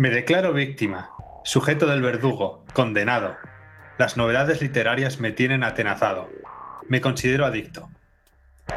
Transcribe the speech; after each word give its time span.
Me 0.00 0.08
declaro 0.08 0.54
víctima, 0.54 1.10
sujeto 1.44 1.86
del 1.86 2.00
verdugo, 2.00 2.64
condenado. 2.72 3.36
Las 3.98 4.16
novedades 4.16 4.62
literarias 4.62 5.20
me 5.20 5.30
tienen 5.30 5.62
atenazado. 5.62 6.30
Me 6.88 7.02
considero 7.02 7.44
adicto. 7.44 7.90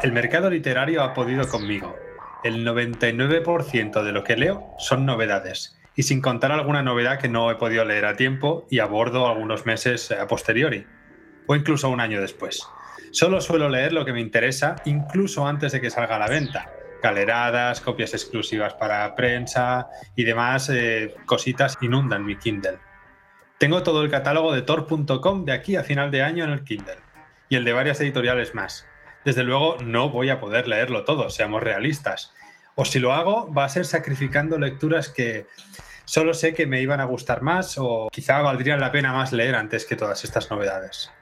El 0.02 0.12
mercado 0.12 0.50
literario 0.50 1.02
ha 1.02 1.14
podido 1.14 1.48
conmigo. 1.48 1.96
El 2.42 2.66
99% 2.66 4.02
de 4.02 4.12
lo 4.12 4.22
que 4.22 4.36
leo 4.36 4.74
son 4.78 5.06
novedades, 5.06 5.78
y 5.96 6.02
sin 6.02 6.20
contar 6.20 6.52
alguna 6.52 6.82
novedad 6.82 7.18
que 7.18 7.30
no 7.30 7.50
he 7.50 7.54
podido 7.54 7.86
leer 7.86 8.04
a 8.04 8.16
tiempo 8.16 8.66
y 8.68 8.80
abordo 8.80 9.26
algunos 9.26 9.64
meses 9.64 10.10
a 10.10 10.26
posteriori, 10.26 10.86
o 11.46 11.56
incluso 11.56 11.88
un 11.88 12.00
año 12.00 12.20
después. 12.20 12.68
Solo 13.12 13.40
suelo 13.40 13.70
leer 13.70 13.94
lo 13.94 14.04
que 14.04 14.12
me 14.12 14.20
interesa, 14.20 14.76
incluso 14.84 15.46
antes 15.46 15.72
de 15.72 15.80
que 15.80 15.88
salga 15.88 16.16
a 16.16 16.18
la 16.18 16.28
venta. 16.28 16.70
Galeradas, 17.04 17.82
copias 17.82 18.14
exclusivas 18.14 18.72
para 18.72 19.14
prensa 19.14 19.88
y 20.16 20.24
demás 20.24 20.70
eh, 20.70 21.14
cositas 21.26 21.76
inundan 21.82 22.24
mi 22.24 22.36
Kindle. 22.38 22.78
Tengo 23.58 23.82
todo 23.82 24.02
el 24.02 24.10
catálogo 24.10 24.54
de 24.54 24.62
Tor.com 24.62 25.44
de 25.44 25.52
aquí 25.52 25.76
a 25.76 25.84
final 25.84 26.10
de 26.10 26.22
año 26.22 26.44
en 26.44 26.50
el 26.50 26.64
Kindle 26.64 26.96
y 27.50 27.56
el 27.56 27.66
de 27.66 27.74
varias 27.74 28.00
editoriales 28.00 28.54
más. 28.54 28.86
Desde 29.22 29.44
luego 29.44 29.76
no 29.84 30.08
voy 30.08 30.30
a 30.30 30.40
poder 30.40 30.66
leerlo 30.66 31.04
todo, 31.04 31.28
seamos 31.28 31.62
realistas. 31.62 32.32
O 32.74 32.86
si 32.86 33.00
lo 33.00 33.12
hago, 33.12 33.52
va 33.52 33.66
a 33.66 33.68
ser 33.68 33.84
sacrificando 33.84 34.58
lecturas 34.58 35.10
que 35.10 35.46
solo 36.06 36.32
sé 36.32 36.54
que 36.54 36.66
me 36.66 36.80
iban 36.80 37.02
a 37.02 37.04
gustar 37.04 37.42
más 37.42 37.76
o 37.76 38.08
quizá 38.10 38.40
valdría 38.40 38.78
la 38.78 38.92
pena 38.92 39.12
más 39.12 39.30
leer 39.30 39.56
antes 39.56 39.84
que 39.84 39.96
todas 39.96 40.24
estas 40.24 40.50
novedades. 40.50 41.12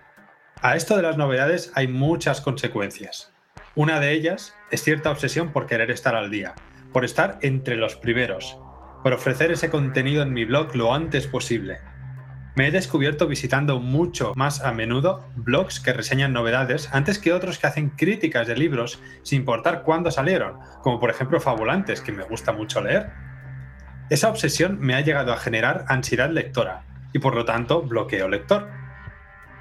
A 0.60 0.76
esto 0.76 0.94
de 0.94 1.02
las 1.02 1.16
novedades 1.16 1.72
hay 1.74 1.88
muchas 1.88 2.40
consecuencias. 2.40 3.32
Una 3.74 4.00
de 4.00 4.12
ellas 4.12 4.54
es 4.70 4.82
cierta 4.82 5.10
obsesión 5.10 5.52
por 5.52 5.66
querer 5.66 5.90
estar 5.90 6.14
al 6.14 6.30
día, 6.30 6.54
por 6.92 7.04
estar 7.04 7.38
entre 7.42 7.76
los 7.76 7.96
primeros, 7.96 8.58
por 9.02 9.12
ofrecer 9.12 9.50
ese 9.50 9.70
contenido 9.70 10.22
en 10.22 10.32
mi 10.32 10.44
blog 10.44 10.76
lo 10.76 10.94
antes 10.94 11.26
posible, 11.26 11.78
me 12.54 12.68
he 12.68 12.70
descubierto 12.70 13.26
visitando 13.26 13.80
mucho 13.80 14.34
más 14.36 14.60
a 14.60 14.72
menudo 14.72 15.26
blogs 15.36 15.80
que 15.80 15.94
reseñan 15.94 16.34
novedades 16.34 16.90
antes 16.92 17.18
que 17.18 17.32
otros 17.32 17.58
que 17.58 17.66
hacen 17.66 17.88
críticas 17.88 18.46
de 18.46 18.56
libros 18.56 19.00
sin 19.22 19.38
importar 19.40 19.84
cuándo 19.84 20.10
salieron, 20.10 20.58
como 20.82 21.00
por 21.00 21.08
ejemplo 21.08 21.40
Fabulantes, 21.40 22.02
que 22.02 22.12
me 22.12 22.24
gusta 22.24 22.52
mucho 22.52 22.82
leer. 22.82 23.08
Esa 24.10 24.28
obsesión 24.28 24.78
me 24.80 24.94
ha 24.94 25.00
llegado 25.00 25.32
a 25.32 25.38
generar 25.38 25.86
ansiedad 25.88 26.28
lectora 26.28 26.84
y 27.14 27.20
por 27.20 27.34
lo 27.34 27.46
tanto 27.46 27.80
bloqueo 27.80 28.28
lector. 28.28 28.68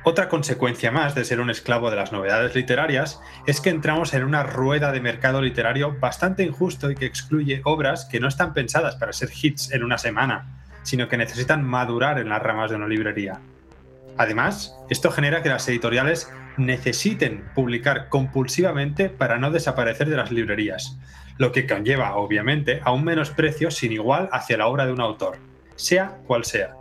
Otra 0.04 0.30
consecuencia 0.30 0.90
más 0.90 1.14
de 1.14 1.24
ser 1.24 1.40
un 1.40 1.52
esclavo 1.52 1.92
de 1.92 1.96
las 1.96 2.12
novedades 2.12 2.56
literarias 2.56 3.22
es 3.46 3.62
que 3.62 3.70
entramos 3.70 4.16
en 4.16 4.24
una 4.24 4.42
rueda 4.42 4.92
de 4.92 5.00
mercado 5.00 5.44
literario 5.44 5.96
bastante 6.00 6.44
injusto 6.44 6.90
y 6.90 6.96
que 6.96 7.06
excluye 7.06 7.62
obras 7.66 8.06
que 8.06 8.20
no 8.20 8.28
están 8.28 8.56
pensadas 8.56 8.96
para 8.96 9.14
ser 9.14 9.30
hits 9.32 9.72
en 9.72 9.84
una 9.84 10.00
semana, 10.00 10.64
sino 10.82 11.08
que 11.08 11.18
necesitan 11.18 11.64
madurar 11.64 12.18
en 12.18 12.30
las 12.30 12.42
ramas 12.42 12.72
de 12.72 12.78
una 12.78 12.88
librería. 12.88 13.42
Además, 14.18 14.76
esto 14.90 15.12
genera 15.12 15.44
que 15.44 15.50
las 15.50 15.68
editoriales 15.68 16.32
necesiten 16.58 17.44
publicar 17.54 18.10
compulsivamente 18.10 19.08
para 19.08 19.38
no 19.38 19.52
desaparecer 19.52 20.10
de 20.10 20.18
las 20.18 20.32
librerías, 20.32 20.98
lo 21.38 21.52
que 21.52 21.68
conlleva, 21.68 22.16
obviamente, 22.16 22.82
a 22.84 22.92
un 22.92 23.04
menosprecio 23.04 23.70
sin 23.70 23.92
igual 23.92 24.30
hacia 24.32 24.58
la 24.58 24.66
obra 24.66 24.88
de 24.88 24.94
un 24.94 25.02
autor, 25.02 25.38
sea 25.76 26.18
cual 26.26 26.44
sea. 26.44 26.81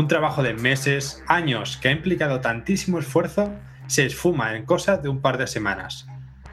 Un 0.00 0.08
trabajo 0.08 0.42
de 0.42 0.54
meses, 0.54 1.22
años, 1.26 1.76
que 1.76 1.88
ha 1.88 1.90
implicado 1.90 2.40
tantísimo 2.40 2.98
esfuerzo, 2.98 3.54
se 3.86 4.06
esfuma 4.06 4.56
en 4.56 4.64
cosa 4.64 4.96
de 4.96 5.10
un 5.10 5.20
par 5.20 5.36
de 5.36 5.46
semanas. 5.46 6.06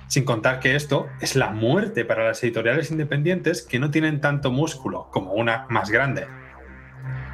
Sin 0.08 0.26
contar 0.26 0.60
que 0.60 0.76
esto 0.76 1.08
es 1.22 1.38
la 1.38 1.52
muerte 1.52 2.04
para 2.04 2.26
las 2.26 2.44
editoriales 2.44 2.92
independientes 2.92 3.62
que 3.62 3.80
no 3.80 3.90
tienen 3.90 4.20
tanto 4.20 4.52
músculo 4.52 5.08
como 5.14 5.32
una 5.32 5.66
más 5.70 5.90
grande. 5.90 6.28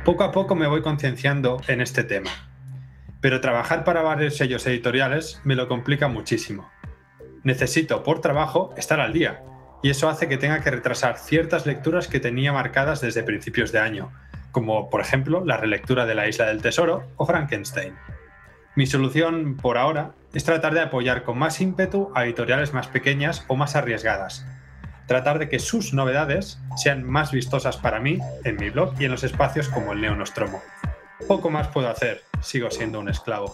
Poco 0.06 0.24
a 0.24 0.32
poco 0.32 0.54
me 0.54 0.68
voy 0.68 0.84
concienciando 0.84 1.60
en 1.68 1.82
este 1.82 2.04
tema, 2.04 2.30
pero 3.20 3.42
trabajar 3.42 3.84
para 3.84 4.04
varios 4.04 4.38
sellos 4.38 4.68
editoriales 4.68 5.42
me 5.44 5.56
lo 5.56 5.68
complica 5.68 6.10
muchísimo. 6.10 6.70
Necesito, 7.42 8.04
por 8.04 8.22
trabajo, 8.22 8.72
estar 8.78 9.00
al 9.00 9.14
día, 9.14 9.42
y 9.82 9.90
eso 9.90 10.08
hace 10.10 10.28
que 10.28 10.38
tenga 10.38 10.62
que 10.62 10.70
retrasar 10.70 11.18
ciertas 11.18 11.66
lecturas 11.66 12.08
que 12.08 12.20
tenía 12.20 12.54
marcadas 12.54 13.02
desde 13.02 13.24
principios 13.24 13.72
de 13.72 13.80
año, 13.80 14.12
como 14.54 14.90
por 14.90 15.02
ejemplo 15.02 15.44
la 15.44 15.58
relectura 15.58 16.06
de 16.06 16.16
La 16.16 16.30
Isla 16.30 16.46
del 16.46 16.62
Tesoro 16.62 17.04
o 17.18 17.26
Frankenstein. 17.26 17.94
Mi 18.76 18.88
solución 18.88 19.58
por 19.58 19.78
ahora 19.78 20.14
es 20.34 20.46
tratar 20.46 20.74
de 20.74 20.82
apoyar 20.82 21.24
con 21.24 21.38
más 21.38 21.60
ímpetu 21.60 22.12
a 22.16 22.24
editoriales 22.24 22.74
más 22.74 22.88
pequeñas 22.88 23.44
o 23.48 23.56
más 23.58 23.76
arriesgadas, 23.76 24.46
tratar 25.08 25.40
de 25.40 25.50
que 25.50 25.60
sus 25.60 25.94
novedades 25.94 26.60
sean 26.78 27.04
más 27.04 27.32
vistosas 27.32 27.78
para 27.78 28.00
mí 28.00 28.20
en 28.46 28.56
mi 28.56 28.70
blog 28.70 28.94
y 29.00 29.06
en 29.06 29.12
los 29.12 29.24
espacios 29.24 29.68
como 29.68 29.92
el 29.92 30.02
Neonostromo. 30.02 30.62
Poco 31.28 31.50
más 31.50 31.68
puedo 31.68 31.90
hacer, 31.90 32.22
sigo 32.42 32.72
siendo 32.72 33.00
un 33.00 33.10
esclavo. 33.10 33.54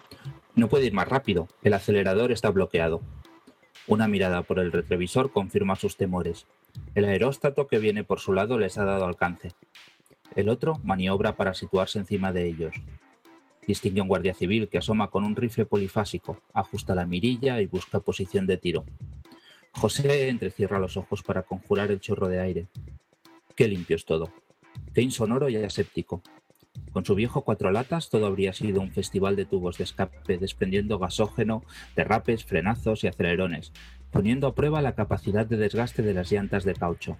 no 0.55 0.67
puede 0.67 0.85
ir 0.85 0.93
más 0.93 1.07
rápido, 1.07 1.47
el 1.63 1.73
acelerador 1.73 2.31
está 2.31 2.49
bloqueado. 2.49 3.01
Una 3.87 4.07
mirada 4.07 4.43
por 4.43 4.59
el 4.59 4.71
retrovisor 4.71 5.31
confirma 5.31 5.75
sus 5.75 5.97
temores. 5.97 6.45
El 6.95 7.05
aeróstato 7.05 7.67
que 7.67 7.79
viene 7.79 8.03
por 8.03 8.19
su 8.19 8.33
lado 8.33 8.57
les 8.57 8.77
ha 8.77 8.85
dado 8.85 9.05
alcance. 9.05 9.53
El 10.35 10.49
otro 10.49 10.79
maniobra 10.83 11.35
para 11.35 11.53
situarse 11.53 11.99
encima 11.99 12.31
de 12.31 12.47
ellos. 12.47 12.73
Distingue 13.65 14.01
un 14.01 14.07
guardia 14.07 14.33
civil 14.33 14.69
que 14.69 14.77
asoma 14.77 15.09
con 15.09 15.23
un 15.23 15.35
rifle 15.35 15.65
polifásico, 15.65 16.41
ajusta 16.53 16.95
la 16.95 17.05
mirilla 17.05 17.61
y 17.61 17.67
busca 17.67 17.99
posición 17.99 18.47
de 18.47 18.57
tiro. 18.57 18.85
José 19.73 20.29
entrecierra 20.29 20.79
los 20.79 20.97
ojos 20.97 21.23
para 21.23 21.43
conjurar 21.43 21.91
el 21.91 21.99
chorro 21.99 22.27
de 22.27 22.39
aire. 22.39 22.67
Qué 23.55 23.67
limpio 23.67 23.95
es 23.95 24.05
todo. 24.05 24.31
Qué 24.93 25.01
insonoro 25.01 25.49
y 25.49 25.55
aséptico. 25.57 26.21
Con 26.91 27.05
su 27.05 27.15
viejo 27.15 27.43
cuatro 27.43 27.71
latas 27.71 28.09
todo 28.09 28.25
habría 28.25 28.51
sido 28.51 28.81
un 28.81 28.91
festival 28.91 29.37
de 29.37 29.45
tubos 29.45 29.77
de 29.77 29.85
escape 29.85 30.37
desprendiendo 30.37 30.99
gasógeno, 30.99 31.63
derrapes, 31.95 32.43
frenazos 32.43 33.03
y 33.03 33.07
acelerones, 33.07 33.71
poniendo 34.11 34.47
a 34.47 34.55
prueba 34.55 34.81
la 34.81 34.93
capacidad 34.93 35.45
de 35.45 35.55
desgaste 35.55 36.01
de 36.01 36.13
las 36.13 36.29
llantas 36.31 36.65
de 36.65 36.73
caucho. 36.73 37.17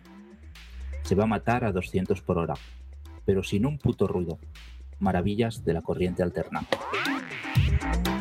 Se 1.03 1.15
va 1.15 1.23
a 1.23 1.27
matar 1.27 1.63
a 1.63 1.71
200 1.71 2.21
por 2.21 2.37
hora, 2.37 2.55
pero 3.25 3.43
sin 3.43 3.65
un 3.65 3.77
puto 3.77 4.07
ruido. 4.07 4.39
Maravillas 4.99 5.63
de 5.63 5.73
la 5.73 5.81
corriente 5.81 6.21
alterna. 6.21 6.67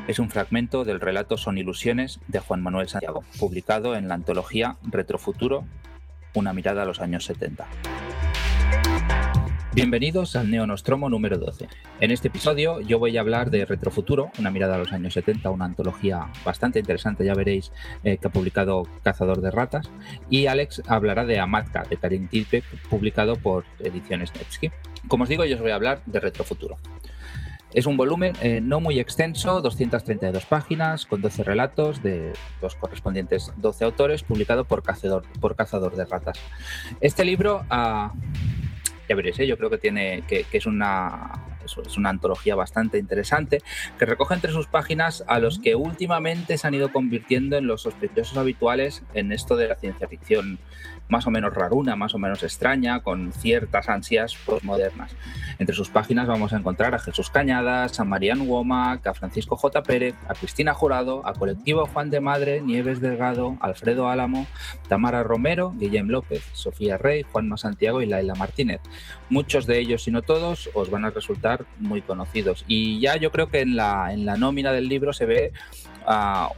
Es 0.07 0.19
un 0.19 0.31
fragmento 0.31 0.85
del 0.85 1.01
relato 1.01 1.37
Son 1.37 1.59
ilusiones 1.59 2.21
de 2.29 2.39
Juan 2.39 2.63
Manuel 2.63 2.89
Santiago, 2.89 3.25
publicado 3.39 3.97
en 3.97 4.09
la 4.09 4.15
antología 4.15 4.77
Retrofuturo, 4.83 5.65
una 6.35 6.53
mirada 6.53 6.83
a 6.83 6.87
los 6.87 7.01
años 7.01 7.25
70. 7.25 7.67
Bienvenidos 9.73 10.35
al 10.35 10.51
Neonostromo 10.51 11.09
número 11.09 11.39
12. 11.39 11.69
En 12.01 12.11
este 12.11 12.27
episodio 12.27 12.81
yo 12.81 12.99
voy 12.99 13.17
a 13.17 13.21
hablar 13.21 13.53
de 13.53 13.65
Retrofuturo, 13.65 14.33
una 14.41 14.51
mirada 14.51 14.75
a 14.75 14.79
los 14.79 14.93
años 14.93 15.15
70, 15.15 15.49
una 15.49 15.65
antología 15.65 16.27
bastante 16.45 16.81
interesante, 16.81 17.25
ya 17.25 17.35
veréis, 17.35 17.71
eh, 18.03 18.17
que 18.17 18.27
ha 18.27 18.33
publicado 18.33 18.89
Cazador 19.05 19.41
de 19.41 19.53
Ratas. 19.53 19.89
Y 20.29 20.47
Alex 20.47 20.83
hablará 20.89 21.25
de 21.25 21.39
Amatka, 21.39 21.85
de 21.89 21.97
Karin 21.99 22.27
Tilpek, 22.27 22.65
publicado 22.89 23.37
por 23.37 23.65
Ediciones 23.79 24.35
Nevsky. 24.35 24.73
Como 25.07 25.23
os 25.23 25.29
digo, 25.29 25.45
yo 25.45 25.55
os 25.55 25.63
voy 25.63 25.71
a 25.71 25.77
hablar 25.77 26.03
de 26.05 26.19
Retrofuturo. 26.19 26.77
Es 27.73 27.87
un 27.87 27.97
volumen 27.97 28.33
eh, 28.43 28.61
no 28.61 28.81
muy 28.81 28.99
extenso, 28.99 29.63
232 29.63 30.47
páginas, 30.47 31.07
con 31.07 31.23
12 31.23 31.45
relatos 31.45 32.03
de 32.03 32.33
los 32.61 32.75
correspondientes 32.75 33.53
12 33.59 33.85
autores, 33.85 34.25
publicado 34.25 34.65
por 34.65 34.83
Cazador, 34.83 35.23
por 35.39 35.55
Cazador 35.55 35.95
de 35.95 36.07
Ratas. 36.07 36.41
Este 37.01 37.25
libro... 37.25 37.65
ha... 37.71 38.13
Veréis, 39.15 39.39
¿eh? 39.41 39.47
yo 39.47 39.57
creo 39.57 39.71
que 39.71 39.79
tiene 39.79 40.23
que, 40.27 40.47
es 40.51 40.67
una 40.67 41.50
es 41.79 41.97
una 41.97 42.11
antología 42.11 42.55
bastante 42.55 42.99
interesante 42.99 43.63
que 43.99 44.07
recoge 44.07 44.35
entre 44.35 44.53
sus 44.53 44.67
páginas 44.67 45.25
a 45.27 45.39
los 45.39 45.59
que 45.59 45.75
últimamente 45.75 46.59
se 46.59 46.67
han 46.67 46.75
ido 46.75 46.93
convirtiendo 46.93 47.57
en 47.57 47.67
los 47.67 47.83
sospechosos 47.83 48.37
habituales 48.37 49.03
en 49.15 49.33
esto 49.33 49.57
de 49.57 49.69
la 49.69 49.77
ciencia 49.77 50.09
ficción 50.09 50.59
más 51.11 51.27
o 51.27 51.31
menos 51.31 51.53
raruna, 51.53 51.97
más 51.97 52.15
o 52.15 52.19
menos 52.19 52.43
extraña, 52.43 53.01
con 53.01 53.33
ciertas 53.33 53.89
ansias 53.89 54.37
postmodernas. 54.47 55.15
Entre 55.59 55.75
sus 55.75 55.91
páginas 55.91 56.29
vamos 56.29 56.53
a 56.53 56.57
encontrar 56.57 56.95
a 56.95 56.99
Jesús 56.99 57.31
Cañadas, 57.31 57.99
a 58.01 58.05
Marian 58.05 58.49
Womack, 58.49 59.07
a 59.07 59.15
Francisco 59.15 59.57
J. 59.57 59.83
Pérez, 59.83 60.15
a 60.29 60.35
Cristina 60.35 60.73
Jurado, 60.73 61.27
a 61.27 61.35
Colectivo 61.35 61.87
Juan 61.87 62.11
de 62.11 62.21
Madre, 62.21 62.63
Nieves 62.63 63.01
Delgado, 63.01 63.57
Alfredo 63.61 64.09
Álamo, 64.09 64.47
Tamara 64.89 65.23
Romero, 65.23 65.75
Guillem 65.77 66.09
López, 66.09 66.45
Sofía 66.53 66.97
Rey, 66.97 67.25
Juanma 67.31 67.57
Santiago 67.57 68.01
y 68.01 68.07
Laila 68.07 68.35
Martínez. 68.37 68.81
Muchos 69.29 69.67
de 69.67 69.79
ellos, 69.81 70.05
si 70.05 70.11
no 70.11 70.23
todos, 70.23 70.71
os 70.75 70.91
van 70.91 71.05
a 71.05 71.11
resultar 71.11 71.60
muy 71.79 72.03
conocidos. 72.03 72.65
Y 72.67 73.01
ya 73.01 73.17
yo 73.17 73.31
creo 73.31 73.49
que 73.49 73.61
en 73.61 73.77
la, 73.77 74.13
en 74.13 74.27
la 74.27 74.37
nómina 74.37 74.73
del 74.73 74.89
libro 74.89 75.13
se 75.13 75.27
ve 75.27 75.53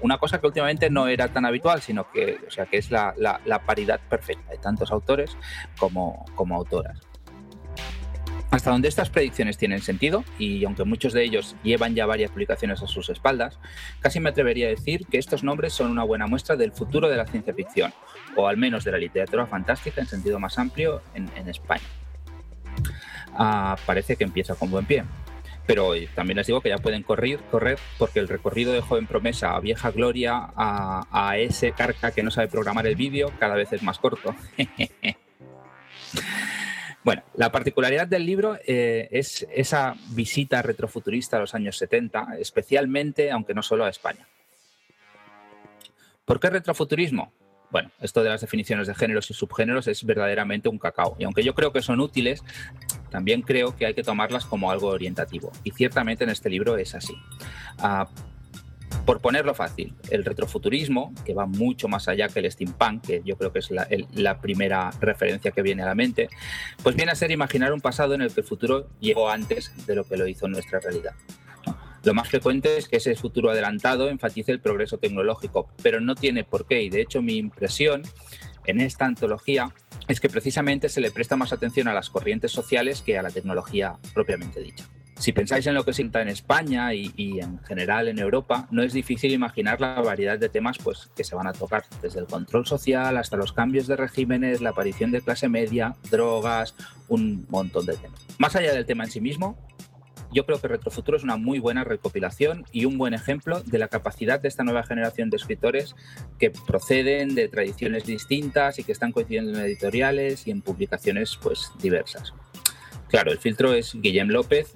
una 0.01 0.19
cosa 0.19 0.41
que 0.41 0.47
últimamente 0.47 0.89
no 0.91 1.09
era 1.09 1.29
tan 1.29 1.45
habitual, 1.45 1.83
sino 1.83 2.11
que, 2.11 2.39
o 2.47 2.51
sea, 2.51 2.67
que 2.67 2.79
es 2.79 2.91
la, 2.91 3.15
paridad 3.67 4.01
perfecta 4.09 4.51
de 4.51 4.59
tantos 4.59 4.91
autores 4.91 5.37
como, 5.79 6.25
como 6.35 6.57
autoras. 6.57 7.01
Hasta 8.51 8.71
donde 8.71 8.89
estas 8.89 9.09
predicciones 9.09 9.57
tienen 9.57 9.81
sentido, 9.81 10.25
y 10.39 10.63
aunque 10.67 10.85
muchos 10.85 11.15
de 11.15 11.25
ellos 11.25 11.57
llevan 11.63 11.95
ya 11.95 12.05
varias 12.05 12.31
publicaciones 12.31 12.83
a 12.83 12.87
sus 12.87 13.09
espaldas, 13.09 13.59
casi 14.01 14.21
me 14.21 14.29
atrevería 14.29 14.67
a 14.67 14.71
decir 14.71 15.07
que 15.07 15.17
estos 15.17 15.43
nombres 15.43 15.73
son 15.73 15.91
una 15.91 16.05
buena 16.05 16.27
muestra 16.27 16.55
del 16.55 16.71
futuro 16.73 17.09
de 17.09 17.17
la 17.17 17.27
ciencia 17.27 17.55
ficción, 17.55 17.95
o 18.37 18.49
al 18.49 18.59
menos 18.59 18.85
de 18.85 18.93
la 18.93 18.99
literatura 18.99 19.47
fantástica 19.47 20.03
en 20.03 20.07
sentido 20.07 20.39
más 20.39 20.59
amplio 20.59 21.01
en, 21.15 21.49
España. 21.49 21.83
Ah, 23.35 23.77
parece 23.87 24.17
que 24.17 24.25
empieza 24.25 24.55
con 24.55 24.71
buen 24.71 24.87
pie. 24.87 25.05
Pero 25.67 25.93
también 26.15 26.37
les 26.37 26.47
digo 26.47 26.61
que 26.61 26.71
ya 26.71 26.79
pueden 26.79 27.03
correr, 27.03 27.39
correr 27.51 27.79
porque 27.99 28.19
el 28.19 28.29
recorrido 28.29 28.73
de 28.73 28.81
joven 28.81 29.07
promesa 29.07 29.55
a 29.55 29.61
vieja 29.61 29.91
gloria 29.91 30.51
a, 30.57 31.37
ese 31.39 31.73
carca 31.73 32.11
que 32.11 32.23
no 32.23 32.31
sabe 32.31 32.49
programar 32.49 32.87
el 32.87 32.97
vídeo 32.97 33.33
cada 33.39 33.55
vez 33.55 33.73
es 33.73 33.83
más 33.83 33.99
corto. 33.99 34.35
Bueno, 37.05 37.25
la 37.35 37.51
particularidad 37.51 38.07
del 38.07 38.25
libro 38.25 38.57
eh, 38.65 39.09
es 39.11 39.45
esa 39.53 39.97
visita 40.11 40.63
retrofuturista 40.63 41.37
a 41.37 41.41
los 41.41 41.53
años 41.53 41.77
70, 41.77 42.37
especialmente, 42.39 43.33
aunque 43.33 43.55
no 43.55 43.63
solo 43.65 43.85
a 43.85 43.89
España. 43.89 44.29
¿Por 46.25 46.39
qué 46.39 46.51
retrofuturismo? 46.51 47.33
Bueno, 47.71 47.91
esto 48.01 48.23
de 48.23 48.29
las 48.29 48.43
definiciones 48.43 48.87
de 48.87 48.95
géneros 48.95 49.31
y 49.31 49.35
subgéneros 49.35 49.89
es 49.89 50.05
verdaderamente 50.05 50.69
un 50.69 50.79
cacao. 50.79 51.17
Y 51.19 51.25
aunque 51.25 51.43
yo 51.43 51.55
creo 51.55 51.73
que 51.73 51.83
son 51.83 52.01
útiles, 52.01 52.45
también 53.13 53.43
creo 53.43 53.77
que 53.77 53.87
hay 53.87 53.95
que 53.95 54.03
tomarlas 54.03 54.47
como 54.47 54.71
algo 54.71 54.89
orientativo. 54.89 55.53
Y 55.63 55.71
ciertamente 55.71 56.25
en 56.25 56.31
este 56.31 56.49
libro 56.49 56.77
es 56.79 56.95
así. 56.95 57.15
Ah, 57.79 58.09
por 59.05 59.21
ponerlo 59.21 59.55
fácil, 59.55 59.95
el 60.11 60.25
retrofuturismo, 60.25 61.13
que 61.25 61.35
va 61.35 61.47
mucho 61.47 61.89
más 61.89 62.09
allá 62.09 62.29
que 62.29 62.41
el 62.41 62.51
steampunk, 62.51 63.05
que 63.07 63.23
yo 63.25 63.37
creo 63.37 63.53
que 63.53 63.59
es 63.59 63.71
la, 63.71 63.87
la, 64.13 64.41
primera 64.41 64.91
referencia 65.01 65.51
que 65.51 65.63
viene 65.63 65.83
a 65.83 65.87
la 65.87 65.95
mente, 65.95 66.29
pues 66.83 66.95
viene 66.95 67.13
a 67.13 67.15
ser 67.15 67.31
imaginar 67.31 67.73
un 67.73 67.81
pasado 67.81 68.15
en 68.15 68.23
el 68.23 68.33
que 68.33 68.41
el 68.41 68.47
futuro 68.47 68.89
llegó 69.01 69.29
antes 69.29 69.73
de 69.87 69.95
lo 69.95 70.05
que 70.05 70.17
lo 70.17 70.27
hizo 70.27 70.47
nuestra 70.49 70.81
realidad. 70.81 71.15
Lo 72.05 72.15
más 72.15 72.29
frecuente 72.29 72.77
es 72.77 72.89
que 72.89 72.97
ese 72.97 73.15
futuro 73.15 73.51
adelantado 73.51 74.09
enfatice 74.09 74.53
el 74.53 74.61
progreso 74.61 74.99
tecnológico, 74.99 75.69
pero 75.83 76.01
no 76.01 76.15
tiene 76.15 76.45
por 76.45 76.67
qué. 76.67 76.83
Y 76.83 76.91
de 76.91 77.01
hecho 77.01 77.23
mi 77.23 77.37
impresión 77.37 78.03
en 78.67 78.81
esta 78.81 79.05
antología 79.05 79.73
es 80.09 80.21
que 80.21 80.29
precisamente 80.29 80.89
se 80.89 81.01
le 81.01 81.11
presta 81.11 81.37
más 81.37 81.53
atención 81.53 81.89
a 81.89 81.95
las 81.95 82.11
corrientes 82.11 82.53
sociales 82.53 83.03
que 83.03 83.19
a 83.19 83.23
la 83.23 83.31
tecnología 83.31 83.97
propiamente 84.15 84.61
dicha. 84.61 84.85
Si 85.23 85.33
pensáis 85.33 85.65
en 85.69 85.75
lo 85.75 85.85
que 85.85 85.93
se 85.93 86.03
en 86.03 86.29
España 86.29 86.93
y, 86.95 87.39
en 87.39 87.61
general 87.61 88.09
en 88.09 88.19
Europa, 88.19 88.67
no 88.73 88.83
es 88.83 88.93
difícil 88.93 89.33
imaginar 89.33 89.81
la 89.81 90.01
variedad 90.01 90.37
de 90.37 90.49
temas 90.49 90.79
pues, 90.79 91.11
que 91.15 91.23
se 91.23 91.37
van 91.37 91.47
a 91.47 91.53
tocar, 91.53 91.85
desde 92.03 92.19
el 92.19 92.27
control 92.27 92.67
social 92.67 93.17
hasta 93.17 93.37
los 93.37 93.53
cambios 93.53 93.87
de 93.87 93.95
regímenes, 93.95 94.61
la 94.61 94.71
aparición 94.71 95.13
de 95.13 95.21
clase 95.21 95.49
media, 95.49 95.95
drogas, 96.11 96.75
un 97.07 97.47
montón 97.51 97.87
de 97.87 97.97
temas. 97.97 98.21
Más 98.39 98.57
allá 98.57 98.75
del 98.75 98.85
tema 98.85 99.05
en 99.05 99.11
sí 99.11 99.21
mismo, 99.21 99.57
yo 100.33 100.47
creo 100.47 100.61
que 100.61 100.69
Retrofuturo 100.69 101.17
es 101.17 101.23
una 101.23 101.37
muy 101.37 101.59
buena 101.59 101.85
recopilación 101.85 102.65
y 102.73 102.85
un 102.85 102.99
buen 102.99 103.15
ejemplo 103.15 103.61
de 103.61 103.79
la 103.79 103.89
capacidad 103.89 104.41
de 104.41 104.49
esta 104.49 104.65
nueva 104.65 104.83
generación 104.83 105.31
de 105.31 105.37
escritores 105.37 105.95
que 106.39 106.51
proceden 106.51 107.35
de 107.35 107.49
tradiciones 107.49 108.07
distintas 108.07 108.79
y 108.79 108.85
que 108.85 108.93
están 108.93 109.13
coincidiendo 109.13 109.59
en 109.59 109.65
editoriales 109.65 110.47
y 110.47 110.51
en 110.51 110.63
publicaciones 110.63 111.39
pues 111.41 111.71
diversas. 111.81 112.33
Claro, 113.13 113.31
el 113.31 113.39
filtro 113.39 113.75
es 113.75 113.93
Guillem 113.95 114.29
López, 114.29 114.73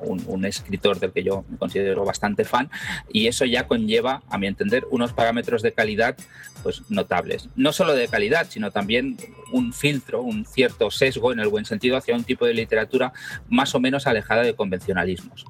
un, 0.00 0.46
escritor 0.46 0.98
del 0.98 1.12
que 1.12 1.22
yo 1.22 1.44
me 1.46 1.58
considero 1.58 2.06
bastante 2.06 2.46
fan, 2.46 2.70
y 3.12 3.26
eso 3.26 3.44
ya 3.44 3.66
conlleva, 3.66 4.22
a 4.30 4.38
mi 4.38 4.46
entender, 4.46 4.86
unos 4.90 5.12
parámetros 5.12 5.60
de 5.60 5.72
calidad 5.72 6.16
pues, 6.62 6.90
notables. 6.90 7.50
No 7.54 7.72
solo 7.72 7.94
de 7.94 8.08
calidad, 8.08 8.46
sino 8.48 8.70
también 8.70 9.18
un 9.52 9.74
filtro, 9.74 10.22
un 10.22 10.46
cierto 10.46 10.90
sesgo, 10.90 11.34
en 11.34 11.40
el 11.40 11.48
buen 11.48 11.66
sentido, 11.66 11.98
hacia 11.98 12.16
un 12.16 12.24
tipo 12.24 12.46
de 12.46 12.54
literatura 12.54 13.12
más 13.50 13.74
o 13.74 13.78
menos 13.78 14.06
alejada 14.06 14.42
de 14.42 14.54
convencionalismos. 14.54 15.44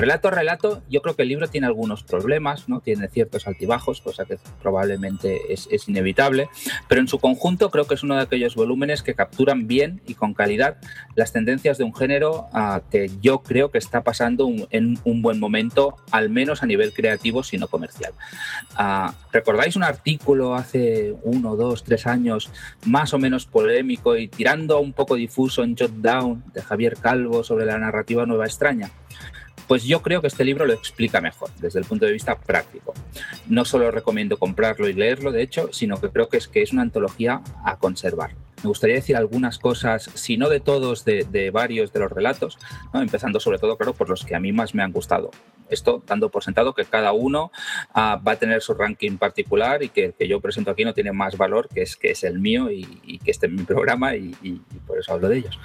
Relato 0.00 0.28
a 0.28 0.30
relato, 0.30 0.82
yo 0.88 1.02
creo 1.02 1.14
que 1.14 1.24
el 1.24 1.28
libro 1.28 1.48
tiene 1.48 1.66
algunos 1.66 2.02
problemas, 2.04 2.70
¿no? 2.70 2.80
tiene 2.80 3.06
ciertos 3.08 3.46
altibajos, 3.46 4.00
cosa 4.00 4.24
que 4.24 4.38
probablemente 4.62 5.52
es, 5.52 5.68
inevitable, 5.88 6.48
pero 6.88 7.02
en 7.02 7.06
su 7.06 7.18
conjunto 7.18 7.70
creo 7.70 7.86
que 7.86 7.96
es 7.96 8.02
uno 8.02 8.16
de 8.16 8.22
aquellos 8.22 8.54
volúmenes 8.54 9.02
que 9.02 9.12
capturan 9.14 9.66
bien 9.66 10.00
y 10.06 10.14
con 10.14 10.32
calidad 10.32 10.78
las 11.16 11.34
tendencias 11.34 11.76
de 11.76 11.84
un 11.84 11.94
género 11.94 12.46
ah, 12.54 12.80
que 12.90 13.10
yo 13.20 13.42
creo 13.42 13.70
que 13.70 13.76
está 13.76 14.02
pasando 14.02 14.48
en 14.70 14.98
un 15.04 15.20
buen 15.20 15.38
momento, 15.38 15.96
al 16.12 16.30
menos 16.30 16.62
a 16.62 16.66
nivel 16.66 16.94
creativo, 16.94 17.42
sino 17.42 17.68
comercial. 17.68 18.14
Ah, 18.76 19.12
¿Recordáis 19.32 19.76
un 19.76 19.82
artículo 19.82 20.54
hace 20.54 21.14
uno, 21.24 21.56
dos, 21.56 21.84
tres 21.84 22.06
años, 22.06 22.50
más 22.86 23.12
o 23.12 23.18
menos 23.18 23.44
polémico 23.44 24.16
y 24.16 24.28
tirando 24.28 24.80
un 24.80 24.94
poco 24.94 25.16
difuso 25.16 25.62
en 25.62 25.76
Jot 25.76 25.92
Down 25.96 26.42
de 26.54 26.62
Javier 26.62 26.96
Calvo 26.96 27.44
sobre 27.44 27.66
la 27.66 27.76
narrativa 27.76 28.24
nueva 28.24 28.46
extraña? 28.46 28.90
Pues 29.70 29.84
yo 29.84 30.02
creo 30.02 30.20
que 30.20 30.26
este 30.26 30.44
libro 30.44 30.66
lo 30.66 30.72
explica 30.72 31.20
mejor 31.20 31.48
desde 31.60 31.78
el 31.78 31.84
punto 31.84 32.04
de 32.04 32.10
vista 32.10 32.36
práctico. 32.36 32.92
No 33.46 33.64
solo 33.64 33.92
recomiendo 33.92 34.36
comprarlo 34.36 34.88
y 34.88 34.94
leerlo, 34.94 35.30
de 35.30 35.42
hecho, 35.42 35.68
sino 35.72 36.00
que 36.00 36.08
creo 36.08 36.28
que 36.28 36.38
es, 36.38 36.48
que 36.48 36.60
es 36.60 36.72
una 36.72 36.82
antología 36.82 37.40
a 37.64 37.76
conservar. 37.76 38.32
Me 38.62 38.68
gustaría 38.68 38.96
decir 38.96 39.16
algunas 39.16 39.58
cosas, 39.58 40.10
si 40.14 40.36
no 40.36 40.48
de 40.48 40.60
todos, 40.60 41.04
de, 41.04 41.50
varios 41.52 41.92
de 41.92 42.00
los 42.00 42.10
relatos, 42.10 42.58
empezando 42.92 43.40
sobre 43.40 43.58
todo, 43.58 43.76
claro, 43.76 43.94
por 43.94 44.08
los 44.08 44.24
que 44.24 44.34
a 44.34 44.40
mí 44.40 44.52
más 44.52 44.74
me 44.74 44.82
han 44.82 44.92
gustado. 44.92 45.30
Esto 45.70 46.02
dando 46.06 46.30
por 46.30 46.42
sentado 46.42 46.74
que 46.74 46.84
cada 46.84 47.12
uno 47.12 47.52
ah, 47.94 48.20
va 48.26 48.32
a 48.32 48.36
tener 48.36 48.60
su 48.60 48.74
ranking 48.74 49.18
particular 49.18 49.82
y 49.82 49.88
que 49.88 50.06
el 50.06 50.14
que 50.14 50.28
yo 50.28 50.40
presento 50.40 50.72
aquí 50.72 50.84
no 50.84 50.94
tiene 50.94 51.12
más 51.12 51.36
valor 51.36 51.68
que 51.68 51.82
es, 51.82 51.96
que 51.96 52.10
es 52.10 52.24
el 52.24 52.40
mío 52.40 52.70
y, 52.70 53.18
que 53.24 53.30
esté 53.30 53.46
en 53.46 53.54
mi 53.54 53.62
programa 53.62 54.16
y, 54.16 54.34
por 54.86 54.98
eso 54.98 55.12
hablo 55.12 55.28
de 55.28 55.38
ellos. 55.38 55.58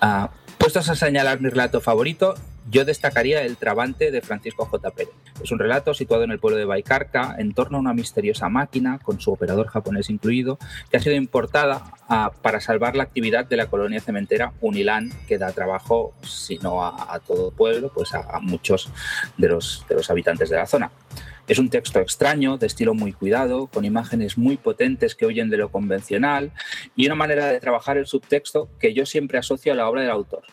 Ah, 0.00 0.30
puestos 0.58 0.88
a 0.88 0.94
señalar 0.94 1.40
mi 1.40 1.50
relato 1.50 1.80
favorito, 1.80 2.34
yo 2.70 2.84
destacaría 2.84 3.42
El 3.42 3.56
Trabante 3.56 4.10
de 4.10 4.20
Francisco 4.20 4.64
J. 4.66 4.90
Pérez. 4.90 5.12
Es 5.42 5.50
un 5.50 5.58
relato 5.58 5.92
situado 5.92 6.22
en 6.22 6.30
el 6.30 6.38
pueblo 6.38 6.56
de 6.56 6.64
Baicarca 6.64 7.34
en 7.38 7.52
torno 7.52 7.78
a 7.78 7.80
una 7.80 7.94
misteriosa 7.94 8.48
máquina, 8.48 8.98
con 8.98 9.20
su 9.20 9.32
operador 9.32 9.66
japonés 9.68 10.08
incluido, 10.08 10.58
que 10.90 10.96
ha 10.96 11.00
sido 11.00 11.16
importada 11.16 11.82
ah, 12.08 12.30
para 12.42 12.60
salvar 12.60 12.96
la 12.96 13.02
actividad 13.02 13.46
de 13.46 13.56
la 13.56 13.66
colonia 13.66 14.00
cementera 14.00 14.52
Unilán, 14.60 15.10
que 15.26 15.38
da 15.38 15.52
trabajo, 15.52 16.14
si 16.22 16.58
no 16.58 16.84
a, 16.84 17.20
todo 17.26 17.50
el 17.50 17.54
pueblo, 17.54 17.90
pues 17.94 18.14
a, 18.14 18.40
muchos 18.40 18.90
de 19.36 19.48
los, 19.48 19.84
de 19.88 19.96
los 19.96 20.10
habitantes 20.10 20.50
de 20.50 20.56
la 20.56 20.66
zona. 20.66 20.90
Es 21.48 21.58
un 21.58 21.68
texto 21.68 21.98
extraño, 21.98 22.58
de 22.58 22.66
estilo 22.66 22.94
muy 22.94 23.12
cuidado, 23.12 23.66
con 23.66 23.84
imágenes 23.84 24.38
muy 24.38 24.56
potentes 24.56 25.14
que 25.16 25.26
huyen 25.26 25.50
de 25.50 25.56
lo 25.56 25.70
convencional 25.70 26.52
y 26.94 27.06
una 27.06 27.16
manera 27.16 27.46
de 27.46 27.58
trabajar 27.58 27.98
el 27.98 28.06
subtexto 28.06 28.68
que 28.78 28.94
yo 28.94 29.04
siempre 29.04 29.38
asocio 29.38 29.72
a 29.72 29.76
la 29.76 29.88
obra 29.88 30.02
del 30.02 30.10
autor. 30.10 30.44